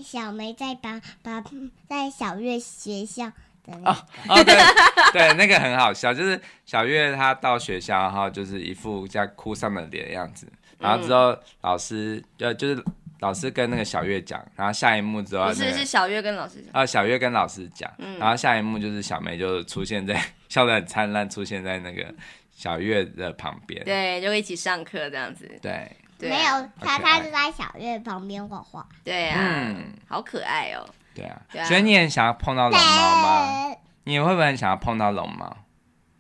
[0.03, 1.43] 小梅在把把
[1.89, 3.33] 在小月学校的
[3.69, 3.91] 那个？
[3.91, 3.97] 哦
[4.29, 4.55] 哦对
[5.15, 10.47] 对，那个很好笑，就是小月她到学校，然后就是一副在哭丧的脸的样子。
[10.79, 12.85] 然后之后老师就就是
[13.21, 22.13] 老师跟那个小月讲，然后下一幕之后、那个、不是是小月跟老师讲啊，小月跟老师讲，嗯、然后下一幕就是小梅就出现在笑得很灿烂，出现在那个
[22.55, 33.77] 小月的旁边，对，就一起上课这样子，对，对啊、没有他他是在小月旁边画画，对啊，嗯，好可爱哦，对啊，所以你很想要碰到龙猫吗？
[34.05, 35.57] 你会不会很想要碰到龙猫，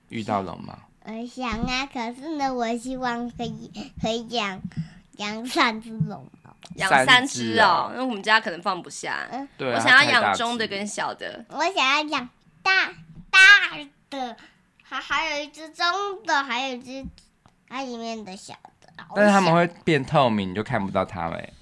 [0.08, 0.76] 遇到龙猫？
[1.04, 3.70] 我想啊，可是呢，我希望可以
[4.00, 4.60] 可以养
[5.16, 9.26] 养三只龙猫，养三只哦，因为我们家可能放不下。
[9.32, 11.44] 嗯，对，我想要养中的跟小的。
[11.48, 12.28] 我想要养
[12.62, 12.92] 大
[13.30, 13.40] 大
[14.10, 14.36] 的，
[14.92, 15.86] 还还有一只中
[16.24, 17.04] 的，还有一只
[17.68, 18.92] 它里面的小的。
[19.14, 21.52] 但是它们会变透明，你就看不到它们，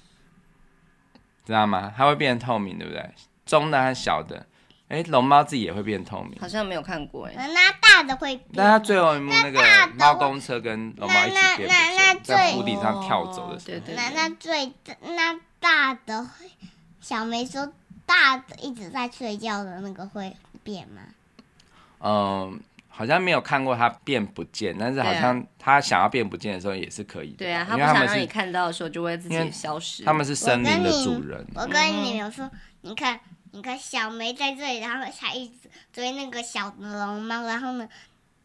[1.45, 1.93] 知道吗？
[1.95, 3.09] 它会变透明，对不对？
[3.45, 4.45] 中的和小的。
[4.89, 7.33] 哎，龙猫自己也会变透明，好像没有看过哎。
[7.37, 8.49] 那大的会变？
[8.55, 9.61] 那它最后一幕那个
[9.97, 11.69] 猫公车跟龙猫一起变，
[12.21, 13.79] 在屋顶上跳走的时候。
[13.79, 13.95] 对对。
[13.95, 14.73] 那那最
[15.15, 16.27] 那大的
[16.99, 17.71] 小梅说，
[18.05, 21.01] 大的一直在睡觉的那个会变吗？
[22.03, 22.59] 嗯，
[23.01, 27.37] 好像没有看过它变不见，但是好像它想要变不见的时候也是可以的。
[27.37, 30.03] 对啊，它不想让你看到的时候就会自己消失。
[30.03, 31.43] 他们是森林的主人。
[31.55, 32.47] 我跟你们说，
[32.81, 33.19] 你看。
[33.53, 37.85] 你看小梅在这里，然后它一直追那个小的龙猫，然后呢，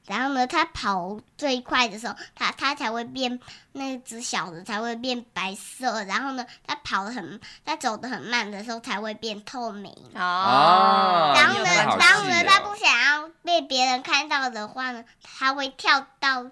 [0.06, 3.40] 然后呢，它跑最快的时候，它它才会变
[3.72, 9.92] 那只小的才会变白色，然后呢，它跑得很，它走得很慢的时候才会变透明。
[10.14, 11.32] 哦。
[11.36, 16.46] 然后呢，然后呢，它不想要被别人看到的话呢，它会跳到。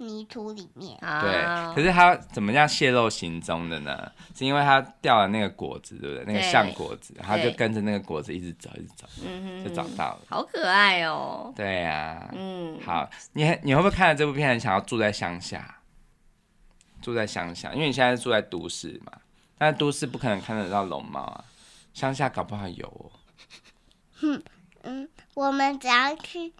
[0.00, 4.10] 泥土里面，对，可是他怎么样泄露行踪的呢？
[4.34, 6.24] 是因为他掉了那个果子，对不对？
[6.24, 9.06] 那个橡果子，他就跟着那个果子一直走，一直走，
[9.62, 10.20] 就找到了。
[10.28, 11.52] 好可爱哦！
[11.54, 15.76] 对呀，嗯，好，你你会不会看了这部片很想要住在乡下？
[17.02, 19.12] 住在乡下，因为你现在是住在都市嘛，
[19.58, 21.44] 但是都市不可能看得到龙猫啊，
[21.92, 23.10] 乡下搞不好有哦。
[24.20, 24.42] 哼，
[24.82, 26.52] 嗯，我们只要去。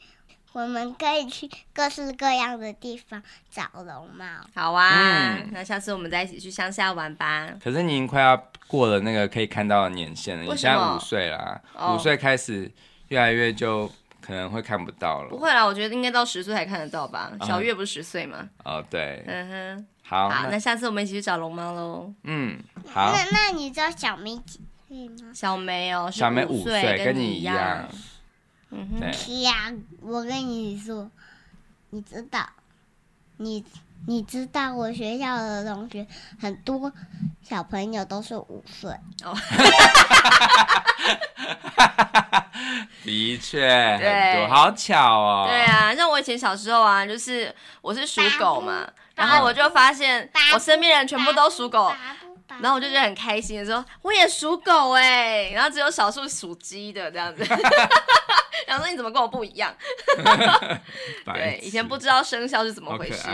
[0.53, 4.25] 我们可以去各式各样的地方找龙猫。
[4.55, 7.49] 好啊，嗯、那下次我们再一起去乡下玩吧。
[7.63, 8.37] 可是你已经快要
[8.67, 11.61] 过了那个可以看到的年限了，你现在五岁啦，
[11.95, 12.71] 五岁、哦、开始
[13.09, 13.87] 越来越就
[14.21, 15.29] 可能会看不到了。
[15.29, 17.31] 不会啦，我觉得应该到十岁才看得到吧。
[17.47, 18.49] 小月不是十岁吗？
[18.65, 19.23] 哦，对。
[19.27, 19.87] 嗯哼。
[20.03, 22.13] 好，好，那，那下次我们一起去找龙猫喽。
[22.25, 22.59] 嗯，
[22.93, 23.13] 好。
[23.13, 25.33] 那那你知道小梅几岁吗？
[25.33, 27.89] 小梅哦，小梅五岁，跟你一样。
[28.71, 31.11] 嗯哼，呀，我跟你说，
[31.91, 32.49] 你知道，
[33.39, 33.65] 你
[34.07, 36.07] 你知道我学校的同学
[36.41, 36.93] 很多
[37.43, 38.91] 小朋友都是五岁。
[39.25, 39.37] 哦，
[43.05, 43.61] 的确，
[43.99, 45.47] 对，好巧哦。
[45.49, 45.63] 对。
[45.65, 51.93] 啊，像我以前小时候啊，就是我是属狗嘛，然后我就发现我身边人全部都属狗，
[52.61, 57.45] 然后我就觉得很开心，说我也属狗哎，然后只有少数属鸡的这样子，
[58.67, 59.75] 然后说你怎么跟我不一样？
[61.33, 63.29] 对，以前不知道生肖是怎么回事。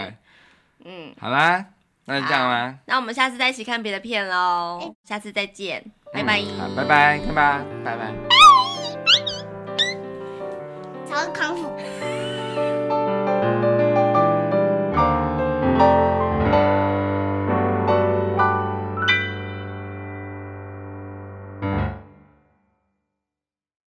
[0.84, 1.64] 嗯，好啦，
[2.04, 8.12] 那就这样啦，那我们下次再一起看别的片喽，下次再见，拜拜，好，拜拜，看吧，拜拜，
[11.04, 11.72] 早日康复。